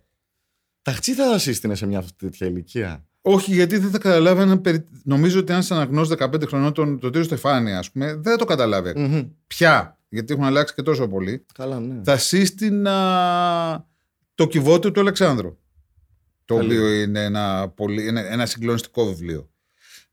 [0.86, 3.06] Ταχτσί θα σύστηνε σε μια τέτοια ηλικία.
[3.22, 4.62] Όχι, γιατί δεν θα καταλάβαιναν.
[5.04, 8.36] Νομίζω ότι αν σε αναγνώσει 15 χρονών τον, το Τύριο Στεφάνη, ας πούμε, δεν θα
[8.36, 8.94] το καταλάβει.
[8.96, 9.30] Mm-hmm.
[9.48, 11.46] Πια, γιατί έχουν αλλάξει και τόσο πολύ.
[11.54, 12.02] Καλά, ναι.
[12.04, 13.88] Θα σύστηνα
[14.36, 15.58] το κυβότιο του Αλεξάνδρου.
[16.46, 19.50] Το οποίο είναι ένα, πολύ, είναι ένα συγκλονιστικό βιβλίο.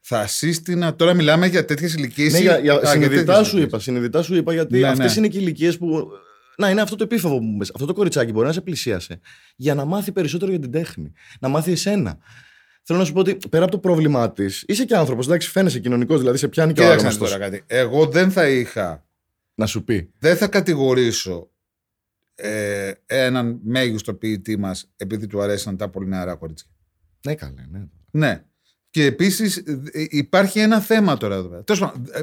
[0.01, 0.97] Θα σύστηνα.
[0.97, 2.33] Τώρα μιλάμε για τέτοιες ηλικίες.
[2.33, 5.19] Ναι, για, για, συνειδητά, σου είπα, συνειδητά σου είπα, γιατί ναι, αυτές ναι.
[5.19, 6.11] είναι και ηλικίες που
[6.57, 7.71] να είναι αυτό το επίφοβο που μου πες.
[7.75, 9.21] Αυτό το κοριτσάκι μπορεί να σε πλησίασε
[9.57, 11.13] για να μάθει περισσότερο για την τέχνη.
[11.41, 12.19] Να μάθει εσένα.
[12.83, 15.27] Θέλω να σου πω ότι πέρα από το πρόβλημά της, είσαι και άνθρωπος.
[15.27, 17.17] Εντάξει, φαίνεσαι κοινωνικός, δηλαδή σε πιάνει και ο άνθρωπο.
[17.17, 17.63] τώρα κάτι.
[17.67, 19.07] Εγώ δεν θα είχα.
[19.55, 20.13] Να σου πει.
[20.19, 21.51] Δεν θα κατηγορήσω
[22.35, 26.69] ε, έναν μέγιστο ποιητή μας επειδή του αρέσαν τα πολύ νεαρά κορίτσια.
[27.27, 27.85] Ναι, καλά, ναι.
[28.11, 28.45] Ναι.
[28.93, 31.65] Και επίσης ε, υπάρχει ένα θέμα τώρα εδώ.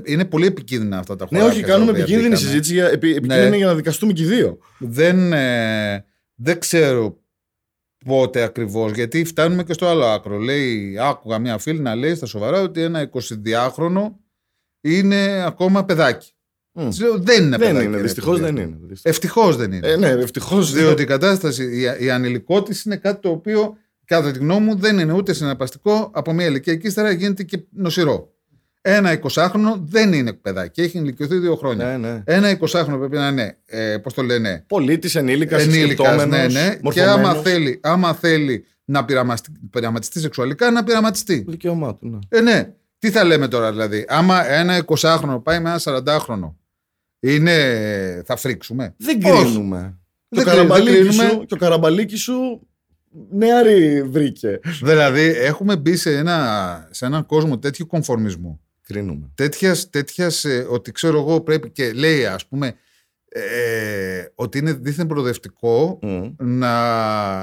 [0.03, 1.43] Είναι πολύ επικίνδυνα αυτά τα χωριά.
[1.43, 3.55] Ναι, όχι, κάνουμε επικίνδυνη συζήτηση για, επί, ναι.
[3.55, 4.57] για να δικαστούμε και οι δύο.
[4.78, 6.05] Δεν, ε,
[6.36, 7.17] δεν ξέρω
[8.05, 10.38] πότε ακριβώς, γιατί φτάνουμε και στο άλλο άκρο.
[10.38, 14.11] Λέει, άκουγα μια φίλη να λέει στα σοβαρά ότι ένα 22χρονο
[14.82, 16.32] είναι ακόμα παιδάκι.
[16.80, 16.89] Mm.
[17.17, 18.01] δεν είναι δεν παιδάκι.
[18.01, 18.78] Δυστυχώς δεν είναι.
[19.01, 19.88] Ευτυχώς δεν είναι.
[19.88, 20.74] Ε, ναι, ευτυχώς.
[20.74, 23.78] Διότι η κατάσταση, η, η ανηλικότητα είναι κάτι το οποίο
[24.10, 27.60] κατά τη γνώμη μου δεν είναι ούτε συναρπαστικό από μια ηλικία και ύστερα γίνεται και
[27.72, 28.34] νοσηρό.
[28.82, 31.86] Ένα 20χρονο δεν είναι παιδάκι, έχει ηλικιωθεί δύο χρόνια.
[31.86, 32.22] Ναι, ναι.
[32.26, 36.26] Ένα 20χρονο πρέπει να είναι, ε, πώς το λένε, Πολίτης, ενήλικας, ενήλικας.
[36.26, 36.78] Ναι, ναι.
[36.93, 37.41] Και άμα μορφωμένος.
[37.43, 41.45] θέλει, άμα θέλει να πειραμαστι- πειραματιστεί σεξουαλικά, να πειραματιστεί.
[41.47, 42.07] Δικαίωμά του.
[42.10, 42.18] Ναι.
[42.30, 42.74] Ε, ναι.
[42.99, 44.05] Τι θα λέμε τώρα δηλαδή.
[44.07, 46.55] Άμα ένα 20χρονο πάει με ένα 40χρονο,
[47.20, 47.53] είναι,
[48.26, 49.43] θα φρίξουμε; Δεν Όχι.
[49.43, 49.97] κρίνουμε.
[50.30, 51.30] Και Δεν ο, κρίνουμε, καραμπαλίκι δεν κρίνουμε.
[51.30, 52.68] σου, και ο καραμπαλίκι σου
[53.30, 54.59] νεαρή βρήκε.
[54.84, 58.59] δηλαδή, έχουμε μπει σε, ένα, σε έναν κόσμο τέτοιου κομφορμισμού.
[58.82, 59.32] Κρίνουμε.
[59.36, 62.76] Τέτοιας, τέτοιας ε, ότι ξέρω εγώ πρέπει και λέει ας πούμε
[63.30, 66.28] ε, ότι είναι δίθεν προοδευτικό Μμ.
[66.38, 66.74] να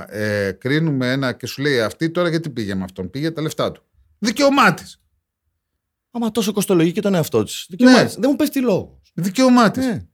[0.08, 3.72] ε, κρίνουμε ένα και σου λέει αυτή τώρα γιατί πήγε με αυτόν, πήγε τα λεφτά
[3.72, 3.82] του.
[4.18, 5.00] Δικαίωμά της.
[6.10, 7.66] Άμα τόσο κοστολογεί και τον εαυτό της.
[7.78, 8.04] Ναι.
[8.04, 9.00] Δεν μου πες τι λόγο.
[9.14, 9.84] Δικαίωμά της.
[9.86, 10.06] Ναι.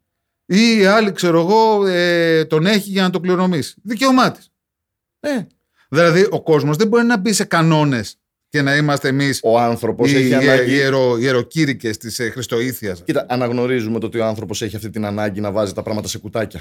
[0.47, 3.75] Ή η άλλη, ξέρω εγώ, ε, τον έχει για να το κληρονομήσει.
[3.83, 4.52] Δικαίωμά της.
[5.27, 5.47] Ναι.
[5.89, 8.17] Δηλαδή, ο κόσμος δεν μπορεί να μπει σε κανόνες
[8.49, 10.75] και να είμαστε εμείς Ο άνθρωπος οι έχει ανάγκη.
[10.75, 13.03] ιερο, ιεροκήρυκε της ε, Χριστοήθειας.
[13.05, 16.19] Κοίτα, αναγνωρίζουμε το ότι ο άνθρωπος έχει αυτή την ανάγκη να βάζει τα πράγματα σε
[16.19, 16.61] κουτάκια.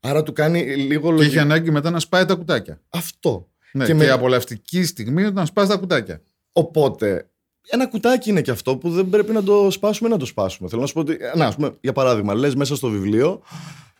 [0.00, 1.40] Άρα του κάνει λίγο Και έχει λογικό.
[1.40, 2.80] ανάγκη μετά να σπάει τα κουτάκια.
[2.88, 3.48] Αυτό.
[3.72, 6.22] Ναι, Και και, με- η απολαυστική στιγμή είναι να σπάς τα κουτάκια.
[6.52, 7.28] Οπότε,
[7.70, 10.68] ένα κουτάκι είναι και αυτό που δεν πρέπει να το σπάσουμε να το σπάσουμε.
[10.68, 11.16] Θέλω να σου πω ότι.
[11.34, 13.42] Να, ας πούμε, για παράδειγμα, λες μέσα στο βιβλίο,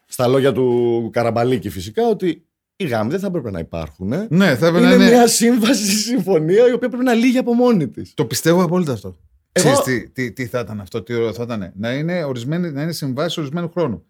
[0.07, 2.47] στα λόγια του Καραμπαλίκη φυσικά, ότι
[2.81, 4.13] οι γάμοι δεν θα έπρεπε να υπάρχουν.
[4.13, 4.27] ε.
[4.31, 5.13] Ναι, θα έπρεπε Είναι να είναι.
[5.13, 8.13] μια σύμβαση, συμφωνία, η οποία πρέπει να λύγει από μόνη της.
[8.15, 9.17] Το πιστεύω απόλυτα αυτό.
[9.53, 11.73] Εγώ- Ξέρεις τι, τι, τι θα ήταν αυτό, τι ωραίο θα ήταν.
[11.77, 14.05] Να είναι, ορισμένη, να είναι συμβάσεις ορισμένου χρόνου.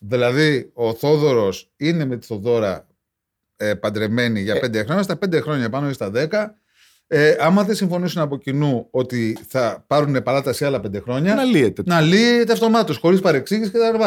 [0.00, 2.86] Δηλαδή, ο Θόδωρος είναι με τη Θοδώρα
[3.56, 4.58] ε, παντρεμένοι για Ε.
[4.58, 6.56] πέντε χρόνια, στα πέντε χρόνια πάνω ή στα δέκα.
[7.06, 11.82] Ε, άμα δεν συμφωνήσουν από κοινού ότι θα πάρουν παράταση άλλα πέντε χρόνια, Να λύεται.
[11.86, 14.02] να λύεται αυτομάτως, χωρίς παρεξήγηση κτλ.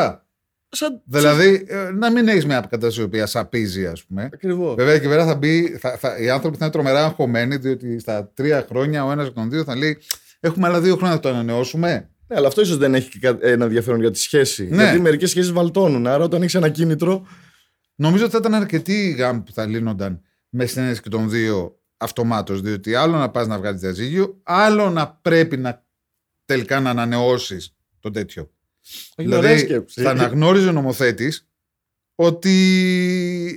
[0.73, 1.01] Σαν...
[1.05, 4.29] Δηλαδή, ε, να μην έχεις μια κατάσταση η οποία σαπίζει, ας πούμε.
[4.33, 4.75] Ακριβώς.
[4.75, 8.31] Βέβαια και βέβαια θα μπει, θα, θα, οι άνθρωποι θα είναι τρομερά αγχωμένοι, διότι στα
[8.33, 9.97] τρία χρόνια ο ένας εκ των δύο θα λέει:
[10.39, 12.09] Έχουμε άλλα δύο χρόνια να το ανανεώσουμε.
[12.27, 14.67] Ναι, αλλά αυτό ίσως δεν έχει και κα- ένα ενδιαφέρον για τη σχέση.
[14.69, 14.83] Ναι.
[14.83, 16.07] Γιατί μερικές σχέσεις βαλτώνουν.
[16.07, 17.27] Άρα, όταν έχεις ένα κίνητρο.
[17.95, 21.79] Νομίζω ότι θα ήταν αρκετοί οι γάμοι που θα λύνονταν με συνένεση και των δύο
[21.97, 22.61] αυτομάτως.
[22.61, 25.85] Διότι άλλο να πας να βγάλεις διαζύγιο, άλλο να πρέπει να
[26.45, 28.51] τελικά να ανανεώσεις το τέτοιο.
[29.17, 30.01] Είναι ωραία δηλαδή, σκέψη.
[30.01, 31.47] θα αναγνώριζε ο νομοθέτης
[32.15, 32.49] ότι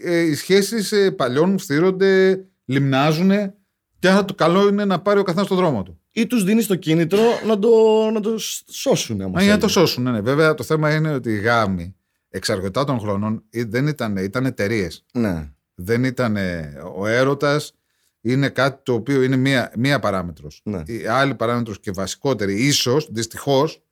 [0.04, 3.30] ε, οι σχέσεις παλιών στήρονται, λιμνάζουν
[3.98, 6.00] και άρα το καλό είναι να πάρει ο καθένας τον δρόμο του.
[6.10, 7.70] Ή τους δίνει το κίνητρο να το,
[8.12, 8.38] να το
[8.70, 9.20] σώσουν.
[9.20, 9.86] άμα Μα για να το θέλουν.
[9.86, 10.20] σώσουν, ναι, ναι.
[10.20, 11.94] Βέβαια το θέμα είναι ότι οι γάμοι
[12.28, 15.04] εξαρκωτά των χρονών ε, δεν ήταν, ήταν εταιρείες.
[15.12, 15.52] Ναι.
[15.74, 16.36] Δεν ήταν
[16.96, 17.74] ο έρωτας
[18.20, 20.60] είναι κάτι το οποίο είναι μία, μία παράμετρος.
[20.64, 20.82] Ναι.
[20.86, 23.83] Η άλλη παράμετρος και βασικότερη, ίσως, δυστυχώς,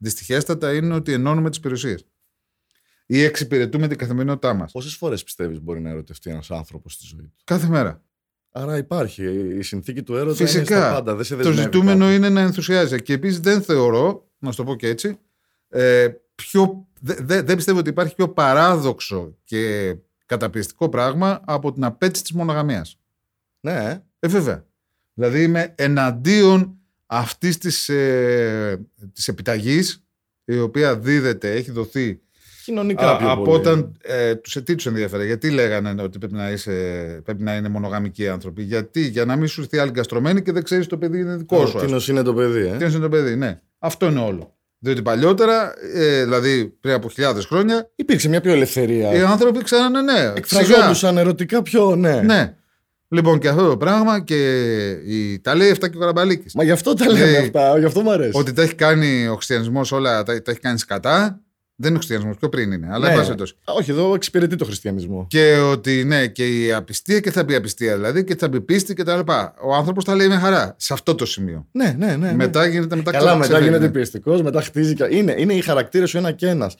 [0.00, 2.04] δυστυχέστατα είναι ότι ενώνουμε τις περιουσίες.
[3.06, 4.72] Ή εξυπηρετούμε την καθημερινότητά μας.
[4.72, 8.02] Πόσες φορές πιστεύεις μπορεί να ερωτευτεί ένας άνθρωπος στη ζωή του; Κάθε μέρα.
[8.52, 9.24] Άρα υπάρχει.
[9.58, 10.92] Η συνθήκη του έρωτα είναι στα Φυσικά.
[10.92, 11.14] πάντα.
[11.14, 12.16] Δεν σε Το δεσμεύει ζητούμενο κάτι.
[12.16, 13.02] είναι να ενθουσιάζει.
[13.02, 15.18] Και επίσης δεν θεωρώ, να σου το πω και έτσι,
[15.68, 19.94] ε, πιο, δε- δε- δεν πιστεύω ότι υπάρχει πιο παράδοξο και
[20.26, 22.98] καταπιεστικό πράγμα από την απέτηση της μονογαμίας.
[23.60, 24.02] Ναι.
[24.18, 24.66] Ε, βέβαια.
[25.14, 26.78] Δηλαδή είμαι εναντίον
[27.12, 28.80] αυτής της, ε,
[29.14, 30.04] της επιταγής
[30.44, 32.20] η οποία δίδεται, έχει δοθεί
[32.64, 33.58] Κοινωνικά α, πιο από πολύ.
[33.58, 35.24] όταν ε, τους, τι τους ενδιαφέρε.
[35.24, 36.70] Γιατί λέγανε ότι πρέπει να, είσαι,
[37.24, 38.62] πρέπει να είναι μονογαμικοί άνθρωποι.
[38.62, 41.56] Γιατί, για να μην σου έρθει άλλη γκαστρωμένη και δεν ξέρεις το παιδί είναι δικό
[41.56, 41.62] σου.
[41.62, 41.84] ας πούμε.
[41.84, 42.76] Τίνος είναι το παιδί, ε.
[42.76, 43.60] Τι είναι το παιδί, ναι.
[43.78, 44.54] Αυτό είναι όλο.
[44.78, 49.12] Διότι παλιότερα, ε, δηλαδή πριν από χιλιάδες χρόνια, Υπήρξε μια πιο ελευθερία.
[49.12, 50.12] οι άνθρωποι ξέρανε ναι.
[50.16, 50.32] σιγά.
[50.36, 52.20] Εκφραζόντουσαν ερωτικά πιο, ναι.
[52.20, 52.54] Ναι.
[53.12, 54.36] Λοιπόν, και αυτό το πράγμα και
[55.06, 55.40] η...
[55.40, 56.54] τα λέει αυτά και ο Καραμπαλίκης.
[56.54, 58.30] Μα γι' αυτό τα λέμε Λέει αυτά, γι' αυτό μου αρέσει.
[58.38, 61.40] Ότι τα έχει κάνει ο χριστιανισμός όλα, τα, τα έχει κάνει σκατά.
[61.82, 62.88] Δεν είναι ο χριστιανισμός, πιο πριν είναι.
[62.90, 63.10] Αλλά Ναι.
[63.12, 63.54] εν πάση περιπτώσει.
[63.64, 65.26] Α, Όχι, εδώ εξυπηρετεί το χριστιανισμό.
[65.28, 68.94] Και ότι ναι, και η απιστία και θα μπει απιστία δηλαδή και θα μπει πίστη
[68.94, 69.54] και τα λοιπά.
[69.62, 71.66] Ο άνθρωπος τα λέει με χαρά σε αυτό το σημείο.
[71.72, 72.16] Ναι, ναι, ναι.
[72.16, 72.34] ναι.
[72.34, 73.90] Μετά γίνεται μετά Καλά, μετά ξεφεύγει, γίνεται ναι.
[73.92, 74.94] πιεστικό, μετά χτίζει.
[74.94, 76.74] και- Είναι, είναι οι χαρακτήρες σου ένα και ένας.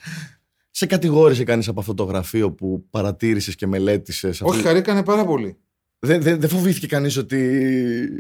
[0.71, 4.41] Σε κατηγόρησε κανείς από αυτό το γραφείο που παρατήρησες και μελέτησες.
[4.43, 5.57] Όχι, χαρήκανε πάρα πολύ.
[6.03, 7.39] Δεν, δεν, δεν φοβήθηκε κανείς ότι.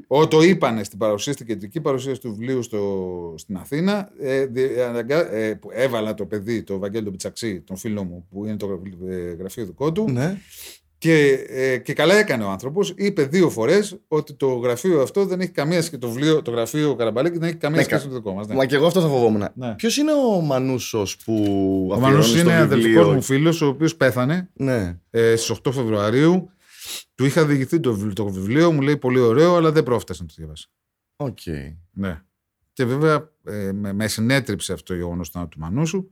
[0.07, 4.09] Ό, το είπανε στην παρουσίαση, στην κεντρική παρουσίαση του βιβλίου στο, στην Αθήνα.
[4.21, 8.27] Ε, δι- αναγκα- ε, που έβαλα το παιδί, το Βαγγέλη τον Πιτσαξή, τον φίλο μου,
[8.31, 10.11] που είναι το γρα- ε, γραφείο δικό του.
[10.11, 10.37] Ναι.
[10.99, 12.93] Και, ε, και καλά έκανε ο άνθρωπος.
[12.97, 15.99] Είπε δύο φορές ότι το γραφείο αυτό δεν έχει καμία σχέση.
[16.01, 18.47] Το, βιβλίο, το γραφείο Καραμπαλίκη δεν έχει καμία Ναι, σχέση κα- με το δικό μας.
[18.47, 18.55] Ναι.
[18.55, 19.45] Μα και εγώ αυτό θα φοβόμουν.
[19.55, 19.75] Ναι.
[19.75, 21.33] Ποιος είναι ο Μανούσος που.
[21.91, 24.99] Ο αφιερώνει Μανούς στο είναι αδελφικός βιβλίο; μου φίλος, ο οποίος πέθανε Ναι.
[25.11, 26.51] ε, στις 8 Φεβρουαρίου.
[27.15, 30.29] Του είχα διηγηθεί το, βιβλίο- το βιβλίο, μου λέει πολύ ωραίο, αλλά δεν πρόφτασε να
[30.29, 30.71] το διαβάσει.
[31.17, 31.39] Οκ.
[31.93, 32.23] Ναι.
[32.73, 36.11] Και βέβαια ε, με, με συνέτριψε αυτό το γεγονός του Μανούσου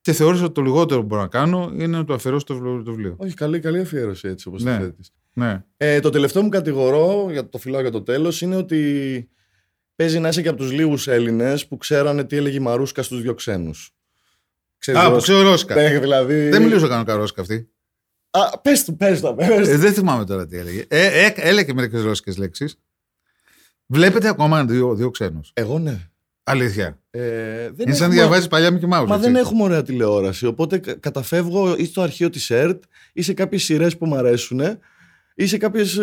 [0.00, 2.82] και θεώρησα ότι το λιγότερο που μπορώ να κάνω είναι να του αφιερώσω το βιβλίο.
[2.82, 3.14] Το βιβλίο.
[3.18, 4.76] Όχι, καλή, καλή αφιέρωση έτσι όπως Ναι.
[4.78, 5.12] το θέτεις.
[5.32, 5.64] Ναι.
[5.76, 9.28] Ε, το τελευταίο μου κατηγορώ, για το φιλάω για το τέλος, είναι ότι
[9.96, 13.22] παίζει να είσαι και από τους λίγους Έλληνες που ξέρανε τι έλεγε η Μαρούσκα στους
[13.22, 13.94] δύο ξένους.
[14.94, 15.74] Α, που ξέρω Ρώσικα.
[15.74, 16.48] Ναι, δηλαδή...
[16.48, 17.70] Δεν μιλούσε κανένα Ρώσικα αυτή.
[18.30, 19.34] Α, πες του, πες του.
[19.36, 19.52] πες του.
[19.70, 20.84] Ε, δεν θυμάμαι τώρα τι έλεγε.
[20.88, 22.78] Ε, ε, έλεγε μερικές ρώσικες λέξεις.
[23.86, 25.50] Βλέπετε ακόμα δύο, δύο ξένους.
[25.54, 25.98] Εγώ ναι.
[26.42, 26.98] Αλήθεια.
[27.10, 27.26] Ε, δεν
[27.62, 29.06] Είναι σαν να έχουμε- διαβάζεις παλιά Mickey Mouse.
[29.06, 29.26] Μα έτσι.
[29.30, 30.46] δεν έχουμε ωραία τηλεόραση.
[30.46, 34.60] Οπότε κα- καταφεύγω ή στο αρχείο της ΕΡΤ ή σε κάποιες σειρές που μου αρέσουν
[35.34, 35.98] ή σε κάποιες.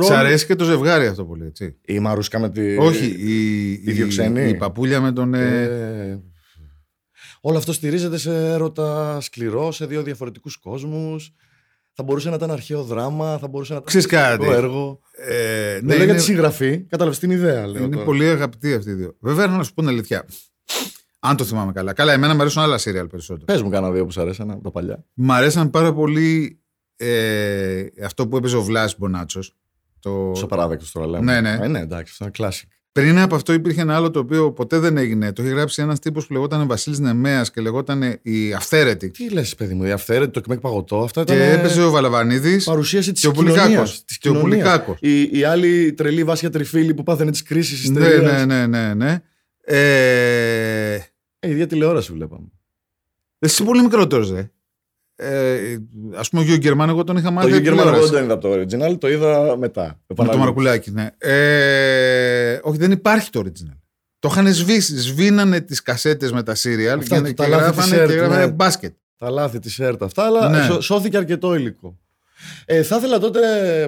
[0.00, 1.76] Σ' αρέσει και το ζευγάρι αυτό πολύ, έτσι.
[1.84, 2.76] Η Μαρούσκα με τη.
[2.76, 4.48] Όχι, η, οι δύο ξένοι.
[4.48, 5.34] η παππούλια με τον.
[5.34, 6.18] ε, Ε,
[7.40, 11.34] όλο αυτό στηρίζεται σε έρωτα σκληρό, σε δύο διαφορετικούς κόσμους.
[11.98, 15.00] Θα μπορούσε να ήταν αρχαίο δράμα, θα μπορούσε να ήταν Ξέρεις κάτι; το έργο.
[15.12, 17.66] ε, Δεν ναι, λέω για είναι, τη συγγραφή, κατάλαβες την ιδέα.
[17.66, 18.04] Λέω είναι τώρα.
[18.04, 19.16] πολύ αγαπητοί αυτοί οι δύο.
[19.20, 20.24] Βέβαια, να σου πω την αλήθεια.
[21.18, 21.92] Αν το θυμάμαι καλά.
[21.92, 23.44] Καλά, εμένα μου αρέσουν άλλα σύριαλ περισσότερο.
[23.44, 25.04] Πες μου κάνα δύο που σου αρέσαν από τα παλιά.
[25.14, 26.60] Μ' αρέσαν πάρα πολύ
[26.96, 29.54] ε, αυτό που έπαιζε ο Βλάσης Μπονάτσος.
[30.00, 30.28] Το...
[30.28, 31.40] Τόσο παράδεκτος τώρα λέμε.
[31.40, 31.64] Ναι, ναι.
[31.64, 32.68] Ε, ναι, εντάξει, αυτό είναι classic.
[33.00, 35.32] Πριν από αυτό υπήρχε ένα άλλο το οποίο ποτέ δεν έγινε.
[35.32, 39.10] Το είχε γράψει ένας τύπος που λεγόταν Βασίλης Νεμέας και λεγόταν Η Αυθαίρετη.
[39.10, 41.36] Τι λες, παιδί μου, η αυθαίρετη, το κμέκ παγωτό, αυτά ήταν.
[41.36, 43.58] Και έπαιζε ο Βαλαβανίδης παρουσίαση της και ο κοινωνίας.
[43.64, 44.04] Πουλικάκος.
[44.20, 44.96] Και ο Πουλικάκος.
[45.00, 48.94] Η, η άλλη τρελή Βάσια Τριφίλη που πάθαινε τις κρίσεις της Ναι, ναι, ναι, ναι,
[48.94, 49.22] ναι.
[49.64, 52.46] Ε, Ε, η ίδια τηλεόραση βλέπαμε.
[53.38, 54.42] εσύ πολύ μικρότερος, δε.
[55.18, 55.72] Ε,
[56.14, 57.48] Α πούμε, ο Γιώργο Γκερμάν, εγώ τον είχα μάθει.
[57.50, 58.12] το από Γιώργο Γερμανό τηλεόραση.
[58.14, 59.82] δεν είδα από το original, το είδα μετά.
[59.82, 60.44] Με το Επαναλήψη.
[60.44, 61.10] Μαρκουλάκι, ναι.
[61.18, 63.76] Ε, όχι, δεν υπάρχει το original.
[64.18, 64.96] Το είχαν σβήσει.
[64.98, 68.10] Σβήνανε τις κασέτες με τα σύριαλ Αυτά, και, το και τα λάθη της γράφανε, ΕΡΤ,
[68.10, 68.50] και γράφανε ναι.
[68.52, 68.94] μπάσκετ.
[69.16, 70.62] Τα λάθη της ΕΡΤ αυτά, αλλά Ναι.
[70.64, 71.98] σώ- σώθηκε αρκετό υλικό.
[72.64, 73.40] Ε, θα ήθελα τότε,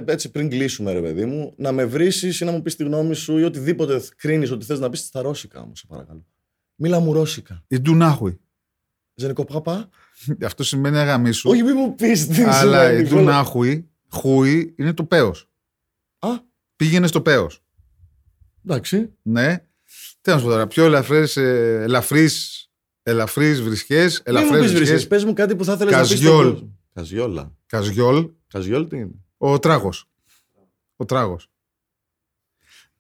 [0.06, 2.06] έτσι πριν κλείσουμε, ρε παιδί μου, να με βρει
[2.40, 5.22] ή να μου πεις τη γνώμη σου ή οτιδήποτε κρίνεις ότι θες να πεις στα
[5.22, 6.26] ρώσικα όμως, σε παρακαλώ.
[6.74, 7.64] Μίλα μου ρώσικα.
[7.68, 8.40] Η Ντουνάχουι.
[9.14, 9.88] Ζενικό παπά.
[10.44, 11.50] Αυτό σημαίνει αγαμί σου.
[11.50, 15.34] Όχι, μην μου πεις τι αλλά σημαίνει, η θέλω- Ντουνάχουι, χούι, είναι το παίο.
[16.18, 16.28] Α,
[16.76, 17.50] Πήγαινε στο παίο.
[18.66, 19.12] εντάξει.
[19.22, 19.62] Ναι.
[20.20, 22.68] Τι να σου πω τώρα, πιο ελαφρές, ε, ελαφρύς,
[23.02, 24.88] ελαφρύς βρισχές, Μην μου ελαφρές πεις βρισχές.
[24.88, 26.40] βρίσκες, πες μου κάτι που θα ήθελες να πεις Καζιόλ.
[26.44, 26.72] στον κόσμο.
[26.94, 27.52] Καζιόλα.
[27.66, 30.08] Καζιόλ, Καζιόλ τι είναι; ο τράγος.
[30.96, 31.50] Ο τράγος.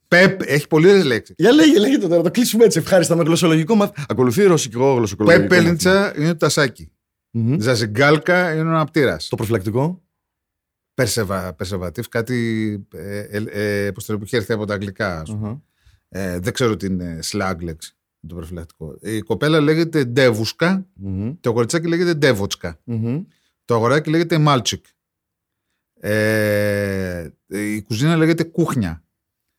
[0.08, 1.34] Πεπ, έχει πολύ ωραίες λέξεις.
[1.38, 3.90] Για λέγε, λέγε το τώρα, το κλείσουμε έτσι ευχάριστα με γλωσσολογικό μαθ...
[4.08, 6.90] Ακολουθεί ρωσικό γλωσσολογικό Πεπ Πέλντσα είναι το τασάκι.
[7.38, 7.60] Μμμ.
[7.60, 9.28] Ζαζιγκάλκα είναι ο αναπτήρας.
[9.28, 10.02] Το προφυλακτικό;
[10.94, 15.20] Περσεβα, Περσεβατίβ, κάτι ε, ε, ε, πώς το λέω, που είχε έρθει από τα αγγλικά.
[15.20, 15.48] ας πούμε.
[15.48, 15.62] Αχα.
[16.08, 17.92] Ε, δεν ξέρω τι είναι slang λέξη
[18.28, 18.98] το προφυλακτικό.
[19.00, 21.34] Η κοπέλα λέγεται девушка, Μμμ.
[21.40, 22.80] το κοριτσάκι λέγεται девочка.
[22.84, 23.22] Μμμ.
[23.64, 24.84] Το αγοράκι λέγεται мальчик.
[26.00, 29.02] Ε, η κουζίνα λέγεται кухня.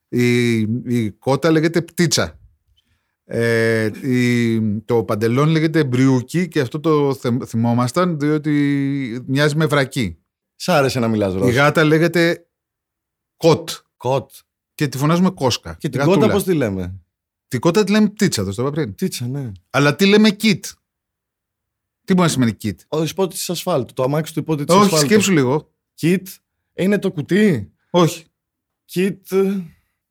[0.07, 2.39] Η, η κότα λέγεται птица.
[3.31, 10.17] Ε, η- το παντελόνι λέγεται брюки και αυτό το θε- θυμόμασταν διότι μοιάζει με βρακί.
[10.55, 11.61] Σ' άρεσε να μιλάς Η ρώσικα.
[11.63, 12.47] γάτα λέγεται
[13.37, 14.31] Κότ Κότ.
[14.75, 15.75] και τη φωνάζουμε Κόσκα.
[15.79, 16.17] Και την Γατούλα.
[16.19, 16.99] κότα πώς τη λέμε;
[17.47, 18.95] Την κότα τη λέμε Πτίτσα, το είπα πριν.
[18.95, 19.51] Τίτσα, ναι.
[19.69, 20.65] Αλλά τι λέμε Κιτ.
[22.05, 22.75] Τι μπορεί να σημαίνει Kit.
[22.87, 23.93] Ο υπότη της ασφάλτου.
[23.93, 25.05] Το αμάξι του υπότη της Όχι, ασφάλτου.
[25.05, 25.73] σκέψου λίγο.
[26.01, 26.23] Kit.
[26.73, 28.25] Είναι το κουτί; Όχι.
[28.93, 29.17] Kit.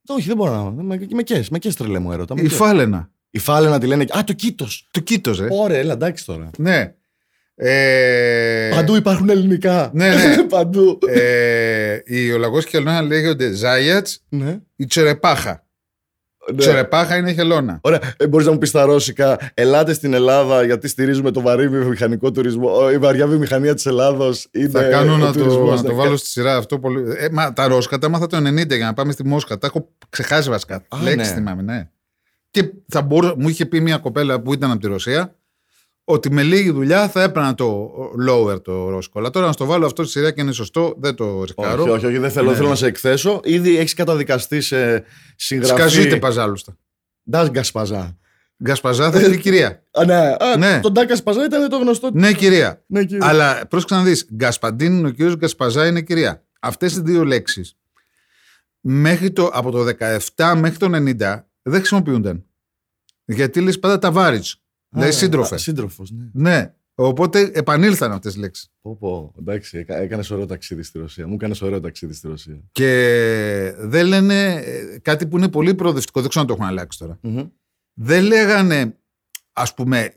[0.09, 0.83] Ε, Όχι, δεν μπορώ να.
[0.83, 2.35] Με, με κες, με κες τρελέ μου έρωτα.
[2.35, 2.57] με Η κες.
[2.57, 3.11] φάλαινα.
[3.31, 4.05] Η φάλαινα τη λένε.
[4.19, 4.89] Α, το κήτος.
[4.91, 5.47] Το κοίτο, ε.
[5.51, 6.51] Ωραία, έλα, εντάξει τώρα.
[6.59, 6.93] Ναι.
[7.61, 9.91] Ε, Παντού υπάρχουν ελληνικά.
[9.95, 10.43] Ναι, ναι.
[10.49, 10.99] Παντού.
[11.09, 14.59] ε, η Ολαγός και η Χελώνα λέγονται Ζάιατς, ναι.
[14.77, 15.67] η Τσερεπάχα.
[16.51, 16.57] Ναι.
[16.57, 17.79] Τσερεπάχα είναι χελώνα.
[17.81, 18.01] Ωραία.
[18.17, 22.31] Ε, Μπορείς να μου πεις στα ρώσικα, ελάτε στην Ελλάδα γιατί στηρίζουμε το βαρύ βιομηχανικό
[22.31, 22.71] τουρισμό.
[22.93, 24.69] Η βαριά βιομηχανία της Ελλάδος είναι.
[24.69, 25.83] Θα κάνω ο να το, τουρισμός.
[25.83, 26.79] να το βάλω στη σειρά αυτό.
[26.79, 27.05] Πολύ...
[27.17, 29.59] Ε, μα, τα Ρώσκα τα έμαθα το 90 για να πάμε στη Μόσχα.
[29.59, 30.75] Τα έχω ξεχάσει βασικά.
[30.75, 31.35] Α, Λέξεις ναι.
[31.35, 31.89] θυμάμαι, ναι.
[32.51, 35.38] Και θα μπορούσα, μου είχε πει μια κοπέλα που ήταν από τη Ρωσία
[36.11, 37.91] ότι με λίγη δουλειά θα έπαιρνα το
[38.31, 39.19] lower το ρώσικο.
[39.19, 41.83] Αλλά τώρα να στο βάλω αυτό στη σειρά και είναι σωστό, δεν το ρισκάρω.
[41.83, 42.57] Όχι, όχι, όχι, δεν θέλω, Ναι.
[42.57, 43.41] θέλω να σε εκθέσω.
[43.45, 45.05] Ήδη έχεις καταδικαστεί σε
[45.37, 45.81] συγγραφή.
[45.81, 46.77] Σκαζείτε παζάλουστα.
[47.31, 48.19] Ντάσγκα Σπαζά.
[48.63, 49.83] Γκασπαζά θα είναι η κυρία.
[49.91, 50.81] Α, ναι, α, Ναι.
[50.81, 52.11] τον Ντάκα Σπαζά ήταν το γνωστό.
[52.13, 52.83] ναι, κυρία.
[52.87, 53.27] Ναι, κύριε.
[53.29, 54.27] Αλλά πρόσεξε να δεις.
[54.35, 56.45] Γκασπαντίν είναι ο κύριος Γκασπαζά είναι κυρία.
[56.61, 57.77] Αυτές οι δύο λέξεις
[59.53, 59.85] από το
[60.35, 62.45] 17 μέχρι το 90 δεν χρησιμοποιούνταν.
[63.25, 64.45] Γιατί λες πάντα τα βάριτ.
[64.89, 65.57] Δηλαδή σύντροφε.
[65.57, 66.25] Σύντροφος, ναι.
[66.33, 66.73] Ναι.
[66.95, 68.71] Οπότε επανήλθαν αυτές τις λέξεις.
[68.81, 71.27] Πω, πω, εντάξει, έκανες ωραίο ταξίδι στη Ρωσία.
[71.27, 72.61] Μου έκανες ωραίο ταξίδι στη Ρωσία.
[72.73, 76.21] Και δεν λένε ε, κάτι που είναι πολύ προοδευτικό.
[76.21, 77.19] Δεν ξέρω αν το έχουν αλλάξει τώρα.
[77.23, 77.47] Μμμ.
[77.95, 78.97] Δεν λέγανε
[79.53, 80.15] ας πούμε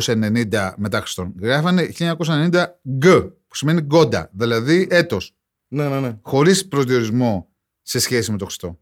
[0.00, 1.34] 1990 μετά Χριστόν.
[1.40, 2.50] Γράφανε 1990
[2.88, 3.04] γκ,
[3.48, 5.34] που σημαίνει γκόντα, δηλαδή έτος.
[5.68, 6.18] Ναι, ναι, ναι.
[6.22, 7.48] χωρίς προσδιορισμό
[7.82, 8.78] σε σχέση με το Χριστό.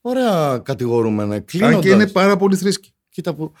[0.00, 1.34] Ωραία κατηγορούμενε.
[1.34, 1.80] Αν Κλείνοντας.
[1.84, 2.94] και είναι πάρα πολύ θρήσκη.
[3.08, 3.52] Κοίτα που.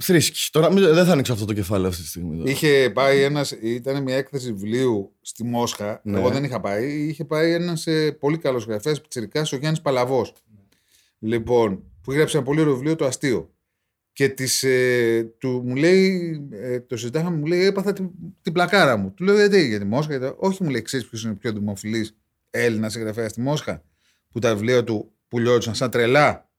[0.00, 0.50] Ο- Θρήσκης.
[0.50, 2.36] Τώρα μην- δεν θα ανοίξω αυτό το κεφάλαιο αυτή τη στιγμή.
[2.38, 2.50] τώρα.
[2.50, 6.00] Είχε πάει ένας, ήταν μια έκθεση βιβλίου στη Μόσχα.
[6.04, 6.18] Ναι.
[6.18, 6.92] Εγώ δεν είχα πάει.
[7.06, 7.86] Είχε πάει ένας
[8.18, 10.32] πολύ καλός γραφέας πιτσυρικά, ο Γιάννης Παλαβός.
[11.18, 13.52] Λοιπόν, που έγραψε ένα πολύ ωραίο βιβλίο το αστείο.
[14.12, 18.10] Και της, ε, του, μου λέει, ε, το συζητάγαμε, μου λέει, έπαθα την,
[18.42, 19.12] την πλακάρα μου.
[19.14, 20.16] Του λέω, γιατί, για τη Μόσχα.
[20.16, 22.16] Γιατί, όχι, μου λέει, ξέρεις ποιος είναι ο πιο δημοφιλής
[22.50, 23.82] Έλληνας συγγραφέα στη Μόσχα,
[24.30, 26.50] που τα βιβλία του πουλιόντουσαν σαν τρελά;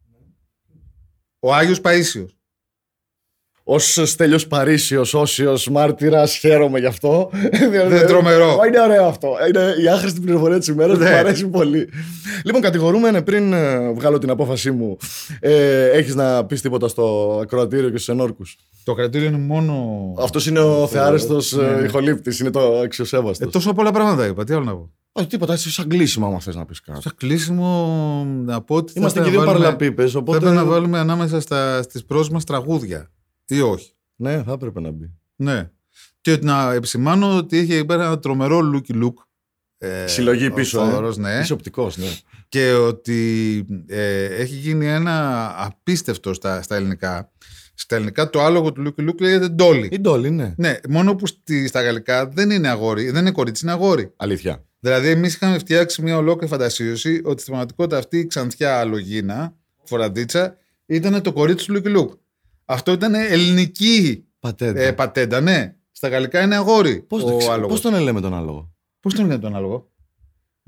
[1.39, 2.37] Ο Άγιος Παίσιος.
[3.71, 7.29] Ω Στέλιος Παρίσιος, όσιος μάρτυρας, χαίρομαι γι' αυτό.
[7.89, 8.57] Δεν τρομερό.
[8.67, 9.27] Είναι ωραίο αυτό.
[9.49, 10.97] Είναι η άχρηστη πληροφορία της ημέρας.
[10.97, 11.09] Ναι.
[11.09, 11.89] Μου αρέσει πολύ.
[12.45, 14.97] Λοιπόν, κατηγορούμενε πριν ε, βγάλω την απόφασή μου.
[15.39, 19.73] Ε, Έχεις να πεις τίποτα στο ακροατήριο και στους ενόρκους; Το κρατήριο είναι μόνο.
[20.19, 21.85] Αυτός είναι ο θεάρεστος Ναι, ναι.
[21.85, 22.39] ηχολήπτης.
[22.39, 23.47] Είναι το αξιοσέβαστος.
[23.47, 24.43] Ε, τόσο πολλά πράγματα είπα.
[24.43, 24.89] Τι άλλο να πω.
[25.11, 25.53] Όχι, τίποτα.
[25.53, 27.01] Εσύ σαν κλείσιμο, άμα θες να πεις κάτι.
[27.01, 27.87] Σαν κλείσιμο
[28.45, 28.91] να πω ότι.
[28.93, 30.11] θα Είμαστε και έπρεπε δύο να βάλουμε- παραλαπίπες.
[30.11, 30.37] Θα Οπότε.
[30.37, 33.09] έπρεπε να βάλουμε ανάμεσα στα, στις προς μας τραγούδια.
[33.49, 33.93] Ή όχι.
[34.15, 35.11] Ναι, θα έπρεπε να μπει.
[35.35, 35.69] Ναι.
[36.21, 39.13] Και ότι να επισημάνω ότι έχει εκεί πέρα ένα τρομερό looky look.
[39.77, 40.79] Ε, Συλλογή ο πίσω.
[40.79, 41.39] Θόδωρος, ναι.
[41.41, 42.07] Είσαι οπτικός, ναι.
[42.49, 47.31] Και ότι ε, έχει γίνει ένα απίστευτο στα, στα ελληνικά.
[47.73, 49.89] Στα ελληνικά το άλογο του looky look λέγεται ντόλι.
[49.91, 50.53] Η Ντόλη, ναι.
[50.57, 54.13] Ναι, μόνο που στη, στα γαλλικά δεν είναι αγόρι, δεν είναι κορίτσι, είναι αγόρι.
[54.15, 54.63] Αλήθεια.
[54.79, 60.57] Δηλαδή, εμείς είχαμε φτιάξει μια ολόκληρη φαντασίωση ότι στην πραγματικότητα αυτή η ξανθιά αλογίνα, φοραντίτσα,
[60.85, 62.13] ήταν το κορίτσι του Λουκι Λουκ.
[62.71, 64.81] Αυτό ήταν ελληνική Πατέντα.
[64.81, 65.75] ε, πατέντα, ναι.
[65.91, 67.01] Στα γαλλικά είναι αγόρι.
[67.01, 67.81] Πώς ο τον, άλογος.
[67.81, 69.91] πώς τον λέμε τον άλογο; Πώς τον λένε τον άλογο;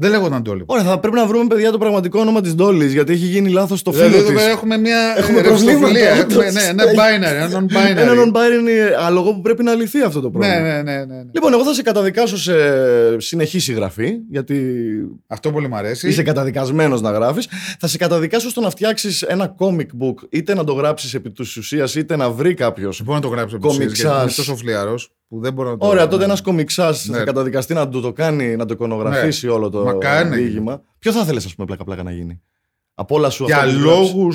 [0.01, 3.13] Δεν λέγονταν το Ωραία, θα πρέπει να βρούμε παιδιά το πραγματικό όνομα της Ντόλης, γιατί
[3.13, 4.39] έχει γίνει λάθος το φίλο Δηλαδή, εδώ της.
[4.41, 6.21] πέρα έχουμε μια Έχουμε ε, προβλήματα, ρευστοφιλία.
[6.21, 6.35] όντως.
[6.35, 7.97] Έχουμε, ναι, ένα binary, ένα non-binary.
[7.97, 10.59] Ένα non-binary άλογο που πρέπει να λυθεί αυτό το πρόβλημα.
[10.59, 11.23] ναι, ναι, ναι, ναι, ναι.
[11.33, 12.53] Λοιπόν, εγώ θα σε καταδικάσω σε
[13.19, 14.57] συνεχή συγγραφή, γιατί
[15.27, 16.07] Αυτό πολύ μου αρέσει.
[16.07, 17.47] είσαι καταδικασμένος να γράφεις.
[17.79, 21.57] Θα σε καταδικάσω στο να φτιάξεις ένα comic book, είτε να το γράψεις επί της
[21.57, 23.01] ουσίας, είτε να βρει κάποιος.
[23.03, 23.97] Μπορώ να το γράψω Κομιξάς.
[23.99, 27.17] γιατί είμαι τόσο φλιαρός που δεν μπορώ να το Ωραία, τότε ένας κομιξάς Ναι.
[27.17, 30.83] θα καταδικαστεί να του το κάνει, να το εικονογραφήσει όλο το Μακάρι να διήγημα.
[30.99, 32.41] Ποιο θα ήθελε, ας πούμε, πλάκα-πλάκα να γίνει;
[32.93, 34.13] Από όλα σου Για αυτά που έχεις γράψεις.
[34.13, 34.29] λόγου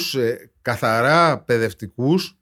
[0.62, 2.38] καθαρά παιδευτικούς,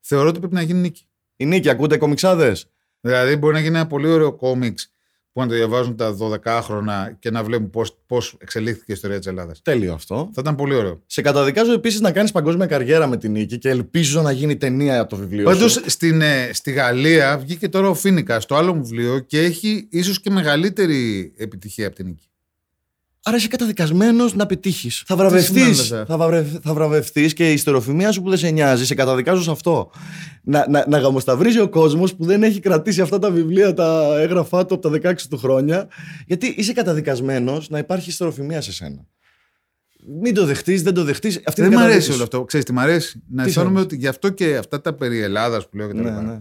[0.00, 1.06] θεωρώ ότι πρέπει να γίνει νίκη.
[1.36, 4.91] Η Νίκη, ακούτε κομιξάδες; Δηλαδή, μπορεί να γίνει ένα πολύ ωραίο κόμιξ
[5.32, 9.26] που να το διαβάζουν τα 12χρονα και να βλέπουν πώς πώς εξελίχθηκε η ιστορία της
[9.26, 9.62] Ελλάδας.
[9.62, 10.30] Τέλειο αυτό.
[10.34, 11.02] Θα ήταν πολύ ωραίο.
[11.06, 15.00] Σε καταδικάζω επίσης να κάνεις παγκόσμια καριέρα με την Νίκη και ελπίζω να γίνει ταινία
[15.00, 15.44] από το βιβλίο.
[15.44, 15.82] Πάντως σου.
[16.52, 21.32] στη Γαλλία βγήκε τώρα ο Φίνικα, το άλλο μου βιβλίο, και έχει ίσως και μεγαλύτερη
[21.36, 22.26] επιτυχία από την νίκη.
[23.24, 25.02] Άρα είσαι καταδικασμένος να πετύχεις.
[25.06, 25.46] Θα βραβευτείς.
[25.46, 26.54] σημαίνει αυτό; Θα, βραβευ...
[26.62, 28.86] θα βραβευτείς και η ιστεροφημία σου που δεν σε νοιάζει.
[28.86, 29.90] Σε καταδικάζω σε αυτό.
[30.42, 34.66] Να, να, να γαμοσταυρίζει ο κόσμος που δεν έχει κρατήσει αυτά τα βιβλία, τα έγγραφά
[34.66, 35.88] του από τα 16 του χρόνια.
[36.26, 39.06] Γιατί είσαι καταδικασμένος να υπάρχει ιστεροφημία σε σένα.
[40.20, 41.40] Μην το δεχτείς, δεν το δεχτείς.
[41.46, 42.22] Αυτή Δεν είναι μου η αρέσει καταδίκη όλο σου.
[42.36, 42.44] αυτό.
[42.44, 45.18] Ξέρεις τι μ' αρέσει; Να Τι αισθάνομαι σου ότι γι' αυτό και αυτά τα περί
[45.20, 46.38] Ελλάδας που λέω και τα Ναι, λοιπά, ναι.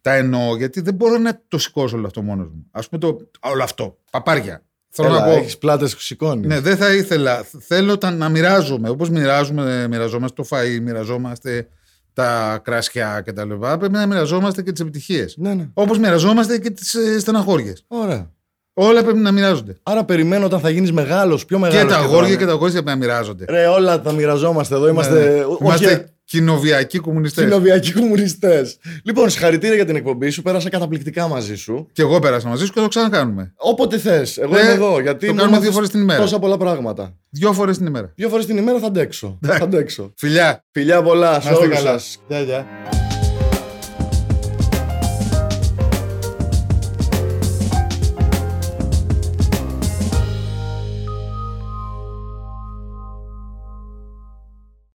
[0.00, 2.66] Τα εννοώ γιατί δεν μπορώ να το σηκώσω όλο αυτό μόνος μου.
[2.70, 3.30] Α πούμε το.
[3.40, 3.98] Όλο αυτό.
[4.10, 4.64] Παπάρια.
[4.96, 5.38] Θέλω Έλα, να πω.
[5.38, 6.46] έχεις πλάτες που σηκώνεις.
[6.46, 7.44] Ναι, δεν θα ήθελα.
[7.60, 8.88] Θέλω τα, να μοιράζομαι.
[8.88, 11.68] Όπως μοιράζουμε, μοιραζόμαστε το φαΐ, μοιραζόμαστε
[12.12, 13.52] τα κρασιά κτλ.
[13.78, 15.34] Πρέπει να μοιραζόμαστε και τις επιτυχίες.
[15.38, 15.68] ναι, ναι.
[15.74, 17.84] Όπως μοιραζόμαστε και τις ε, στεναχώριες.
[17.88, 18.30] Ωραία.
[18.78, 19.76] Όλα πρέπει να μοιράζονται.
[19.82, 21.82] Άρα περιμένω όταν θα γίνεις μεγάλος, πιο μεγάλος.
[21.82, 23.44] και τα αγόρια και τα κορίτσια πρέπει να μοιράζονται.
[23.48, 24.88] Ρε, όλα τα μοιραζόμαστε εδώ.
[24.88, 25.14] Είμαστε.
[25.14, 25.44] Ναι, ναι.
[25.44, 27.44] όχι- Είμαστε κοινοβιακοί κομμουνιστές.
[27.44, 28.78] Κοινοβιακοί κομμουνιστές.
[29.04, 30.42] Λοιπόν, συγχαρητήρια για την εκπομπή σου.
[30.42, 31.88] Πέρασα καταπληκτικά μαζί σου.
[31.92, 33.52] Και εγώ πέρασα μαζί σου και το ξανακάνουμε.
[33.56, 34.38] Όποτε θες.
[34.38, 35.00] Εγώ Ε, είμαι εδώ.
[35.00, 36.20] Γιατί το μου κάνουμε έμαθες δύο φορές την ημέρα.
[36.20, 37.16] Τόσα πολλά πράγματα.
[37.30, 38.12] Δυο φορές την ημέρα.
[38.16, 39.38] Δύο φορές την ημέρα θα αντέξω.
[39.42, 40.12] θα αντέξω.
[40.16, 40.64] Φιλιά.
[40.70, 41.90] Φιλιά πολλά σε Να είστε όλους καλά.
[41.92, 42.18] σας.
[42.28, 42.66] Γεια, γεια.